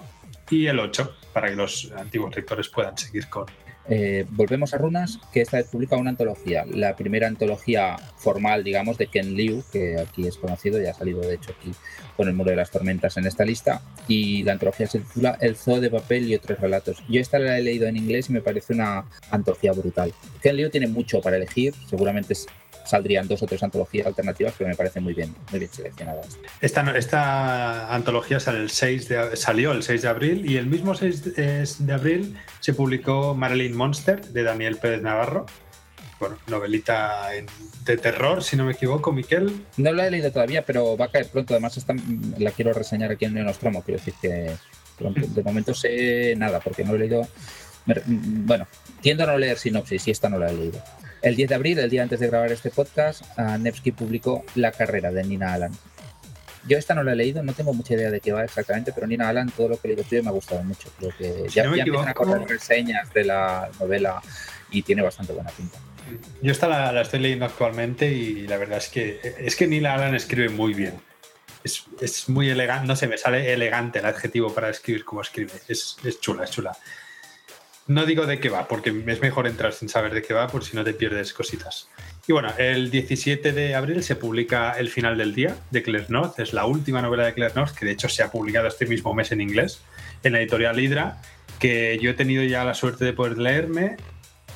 y 0.50 0.66
el 0.66 0.80
8 0.80 1.16
para 1.32 1.48
que 1.50 1.56
los 1.56 1.92
antiguos 1.96 2.36
lectores 2.36 2.68
puedan 2.70 2.98
seguir 2.98 3.30
con, 3.30 3.46
eh, 3.90 4.26
volvemos 4.32 4.74
a 4.74 4.78
Runas, 4.78 5.20
que 5.32 5.42
esta 5.42 5.58
vez 5.58 5.68
publica 5.68 5.96
una 5.96 6.10
antología, 6.10 6.66
la 6.66 6.96
primera 6.96 7.28
antología 7.28 7.98
formal, 8.18 8.64
digamos, 8.64 8.98
de 8.98 9.08
Ken 9.08 9.36
Liu, 9.36 9.64
que 9.72 10.00
aquí 10.00 10.28
es 10.28 10.38
conocido, 10.38 10.82
ya 10.82 10.92
ha 10.92 10.94
salido 10.94 11.22
de 11.22 11.36
hecho 11.36 11.54
aquí 11.58 11.72
con 12.18 12.28
el 12.28 12.34
Muro 12.34 12.50
de 12.50 12.56
las 12.56 12.72
Tormentas 12.72 13.18
en 13.18 13.28
esta 13.28 13.46
lista, 13.46 13.82
y 14.08 14.44
la 14.44 14.54
antología 14.54 14.88
se 14.88 15.00
titula 15.00 15.38
El 15.40 15.56
Zoo 15.56 15.80
de 15.80 15.92
Papel 15.92 16.30
y 16.30 16.36
otros 16.36 16.60
relatos. 16.60 17.04
Yo 17.08 17.22
esta 17.22 17.38
la 17.38 17.58
he 17.58 17.62
leído 17.62 17.88
en 17.88 17.98
inglés 17.98 18.30
y 18.30 18.34
me 18.34 18.42
parece 18.42 18.74
una 18.74 19.06
antología 19.32 19.72
brutal. 19.74 20.14
Ken 20.42 20.56
Liu 20.56 20.70
tiene 20.70 20.88
mucho 20.88 21.22
para 21.22 21.38
elegir, 21.38 21.74
seguramente 21.88 22.36
saldrían 22.86 23.28
dos 23.28 23.42
o 23.44 23.46
tres 23.46 23.64
antologías 23.64 24.08
alternativas 24.08 24.54
que 24.56 24.66
me 24.66 24.76
parecen 24.76 25.04
muy 25.04 25.14
bien, 25.14 25.36
muy 25.52 25.60
bien 25.60 25.72
seleccionadas. 25.72 26.40
Esta, 26.62 26.98
esta 26.98 27.94
antología 27.94 28.40
sale 28.40 28.60
el 28.60 28.70
6 28.70 29.08
de, 29.10 29.36
salió 29.36 29.72
el 29.72 29.84
6 29.84 30.02
de 30.02 30.08
abril 30.08 30.50
y 30.50 30.58
el 30.58 30.68
mismo 30.68 30.96
6 30.96 31.36
de 31.86 31.94
abril 31.94 32.38
se 32.60 32.74
publicó 32.74 33.36
Marilyn 33.36 33.76
Monster 33.76 34.26
de 34.26 34.44
Daniel 34.44 34.78
Pérez 34.78 35.02
Navarro. 35.02 35.46
Bueno, 36.20 36.38
novelita 36.48 37.30
de 37.84 37.98
terror, 37.98 38.42
si 38.42 38.56
no 38.56 38.64
me 38.64 38.72
equivoco, 38.72 39.12
Miquel. 39.12 39.66
No 39.76 39.92
la 39.92 40.08
he 40.08 40.12
leído 40.12 40.32
todavía, 40.32 40.66
pero 40.66 40.96
va 40.96 41.06
a 41.06 41.12
caer 41.12 41.28
pronto. 41.28 41.54
Además, 41.54 41.76
esta, 41.76 41.94
la 42.38 42.52
quiero 42.52 42.72
reseñar 42.72 43.12
aquí 43.12 43.26
en 43.26 43.34
Neonostromo. 43.34 43.84
Quiero 43.84 44.00
decir 44.00 44.14
que 44.22 44.56
de 44.98 45.44
momento 45.44 45.74
sé 45.74 46.36
nada, 46.38 46.62
porque 46.62 46.86
no 46.86 46.96
he 46.96 47.00
leído. 47.00 47.28
Bueno, 48.06 48.66
tiendo 49.02 49.24
a 49.24 49.28
no 49.28 49.38
leer 49.38 49.58
sinopsis 49.58 50.08
y 50.08 50.12
esta 50.12 50.30
no 50.30 50.40
la 50.40 50.50
he 50.50 50.54
leído. 50.54 50.82
El 51.26 51.36
10 51.36 51.50
de 51.50 51.56
abril, 51.56 51.80
el 51.80 51.90
día 51.90 52.04
antes 52.04 52.20
de 52.20 52.28
grabar 52.28 52.52
este 52.52 52.70
podcast, 52.70 53.24
Nevsky 53.40 53.92
publicó 53.92 54.46
La 54.54 54.72
carrera 54.72 55.12
de 55.12 55.24
Nina 55.24 55.56
Allan. 55.56 55.72
Yo 56.68 56.78
esta 56.78 56.94
no 56.94 57.02
la 57.02 57.14
he 57.14 57.16
leído, 57.16 57.42
no 57.42 57.54
tengo 57.54 57.74
mucha 57.74 57.96
idea 57.96 58.12
de 58.12 58.22
qué 58.22 58.32
va 58.32 58.44
exactamente, 58.44 58.92
pero 58.94 59.08
Nina 59.08 59.28
Allan, 59.28 59.50
todo 59.50 59.70
lo 59.70 59.78
que 59.78 59.88
he 59.92 59.96
leído 59.96 60.22
me 60.22 60.30
ha 60.30 60.34
gustado 60.34 60.62
mucho. 60.62 60.88
Creo 61.00 61.10
que 61.18 61.50
ya, 61.50 61.64
no 61.64 61.76
ya 61.76 61.82
empiezan 61.82 62.10
a 62.10 62.14
correr 62.14 62.48
reseñas 62.48 63.12
de 63.12 63.24
la 63.24 63.72
novela 63.80 64.22
y 64.70 64.84
tiene 64.84 65.02
bastante 65.02 65.34
buena 65.34 65.50
pinta. 65.50 65.80
Yo 66.44 66.52
esta 66.52 66.68
la, 66.68 67.02
estoy 67.02 67.22
leyendo 67.22 67.46
actualmente 67.46 68.12
y 68.12 68.46
la 68.46 68.58
verdad 68.58 68.78
es 68.78 68.90
que 68.90 69.20
es 69.40 69.56
que 69.56 69.66
Nina 69.66 69.96
Allan 69.96 70.14
escribe 70.14 70.50
muy 70.50 70.76
bien. 70.76 70.94
Es, 71.64 71.86
es 72.02 72.30
muy 72.30 72.52
elegante, 72.52 72.86
no 72.88 72.96
sé, 72.96 73.08
me 73.08 73.18
sale 73.18 73.52
elegante 73.52 73.98
el 73.98 74.06
adjetivo 74.06 74.54
para 74.54 74.70
escribir 74.70 75.04
como 75.04 75.22
escribe. 75.22 75.54
Es, 75.68 75.98
es 76.04 76.20
chula, 76.20 76.44
es 76.44 76.52
chula. 76.52 76.78
No 77.88 78.08
digo 78.08 78.26
de 78.26 78.40
qué 78.40 78.50
va, 78.50 78.68
porque 78.68 78.90
es 79.06 79.22
mejor 79.22 79.46
entrar 79.46 79.72
sin 79.72 79.90
saber 79.90 80.12
de 80.14 80.24
qué 80.24 80.34
va, 80.34 80.48
por 80.48 80.64
si 80.64 80.76
no 80.76 80.84
te 80.84 80.94
pierdes 80.94 81.34
cositas. 81.34 81.88
Y 82.28 82.34
bueno, 82.34 82.52
el 82.58 82.90
17 82.90 83.52
de 83.52 83.76
abril 83.76 84.02
se 84.02 84.16
publica 84.16 84.72
El 84.72 84.90
final 84.90 85.20
del 85.20 85.36
día 85.36 85.56
de 85.70 85.84
Claire 85.84 86.08
North. 86.10 86.40
Es 86.40 86.54
la 86.54 86.66
última 86.66 87.04
novela 87.04 87.26
de 87.26 87.36
Claire 87.36 87.54
North, 87.54 87.76
que 87.76 87.86
de 87.86 87.92
hecho 87.92 88.10
se 88.10 88.24
ha 88.24 88.32
publicado 88.32 88.68
este 88.68 88.88
mismo 88.88 89.14
mes 89.14 89.32
en 89.32 89.42
inglés, 89.42 89.82
en 90.24 90.34
la 90.34 90.40
editorial 90.40 90.80
Hydra, 90.80 91.22
que 91.60 92.00
yo 92.02 92.10
he 92.10 92.14
tenido 92.16 92.44
ya 92.44 92.64
la 92.64 92.74
suerte 92.74 93.06
de 93.06 93.14
poder 93.14 93.38
leerme, 93.38 93.98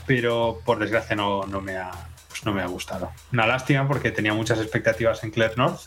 pero 0.07 0.61
por 0.65 0.79
desgracia 0.79 1.15
no, 1.15 1.45
no, 1.45 1.61
me, 1.61 1.77
ha, 1.77 1.91
pues 2.29 2.43
no 2.45 2.51
me 2.51 2.63
ha 2.63 2.67
gustado. 2.67 3.11
Una 3.31 3.45
lástima 3.45 3.87
porque 3.87 4.09
tenía 4.09 4.33
muchas 4.33 4.57
expectativas 4.59 5.23
en 5.23 5.29
Claire 5.29 5.53
North. 5.55 5.81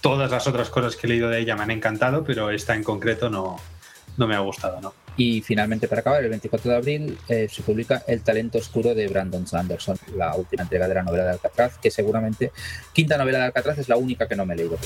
Todas 0.00 0.30
las 0.30 0.46
otras 0.46 0.70
cosas 0.70 0.94
que 0.94 1.08
he 1.08 1.10
leído 1.10 1.28
de 1.28 1.40
ella 1.40 1.56
me 1.56 1.64
han 1.64 1.72
encantado, 1.72 2.22
pero 2.22 2.50
esta 2.50 2.76
en 2.76 2.84
concreto 2.84 3.30
no, 3.30 3.56
no 4.16 4.28
me 4.28 4.36
ha 4.36 4.40
gustado, 4.40 4.80
¿no? 4.80 4.94
Y 5.16 5.42
finalmente, 5.42 5.86
para 5.86 6.00
acabar, 6.00 6.24
el 6.24 6.30
24 6.30 6.70
de 6.70 6.76
abril 6.76 7.18
eh, 7.28 7.48
se 7.50 7.62
publica 7.62 8.02
El 8.06 8.22
talento 8.22 8.58
oscuro 8.58 8.94
de 8.94 9.06
Brandon 9.06 9.46
Sanderson, 9.46 9.96
la 10.16 10.34
última 10.34 10.64
entrega 10.64 10.88
de 10.88 10.94
la 10.94 11.02
novela 11.02 11.24
de 11.24 11.30
Alcatraz, 11.30 11.78
que 11.78 11.90
seguramente, 11.90 12.52
quinta 12.92 13.16
novela 13.16 13.38
de 13.38 13.44
Alcatraz, 13.46 13.78
es 13.78 13.88
la 13.88 13.96
única 13.96 14.26
que 14.26 14.34
no 14.34 14.44
me 14.44 14.54
he 14.54 14.56
leído. 14.56 14.78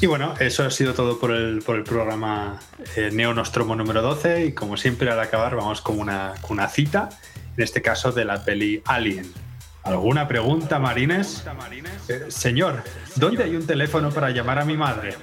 Y 0.00 0.06
bueno, 0.06 0.34
eso 0.40 0.64
ha 0.64 0.70
sido 0.72 0.94
todo 0.94 1.20
por 1.20 1.30
el, 1.30 1.62
por 1.62 1.76
el 1.76 1.84
programa 1.84 2.58
eh, 2.96 3.10
Neo 3.12 3.32
Nostromo 3.34 3.76
número 3.76 4.02
12. 4.02 4.46
Y 4.46 4.52
como 4.52 4.76
siempre, 4.76 5.08
al 5.08 5.20
acabar, 5.20 5.54
vamos 5.54 5.80
con 5.80 6.00
una, 6.00 6.34
con 6.40 6.58
una 6.58 6.68
cita, 6.68 7.08
en 7.56 7.62
este 7.62 7.82
caso 7.82 8.10
de 8.10 8.24
la 8.24 8.44
peli 8.44 8.82
Alien. 8.84 9.32
¿Alguna 9.84 10.26
pregunta, 10.26 10.80
Marines? 10.80 11.44
Eh, 12.08 12.26
señor, 12.28 12.82
¿dónde 13.14 13.44
hay 13.44 13.54
un 13.54 13.64
teléfono 13.64 14.10
para 14.10 14.30
llamar 14.30 14.58
a 14.58 14.64
mi 14.64 14.76
madre? 14.76 15.16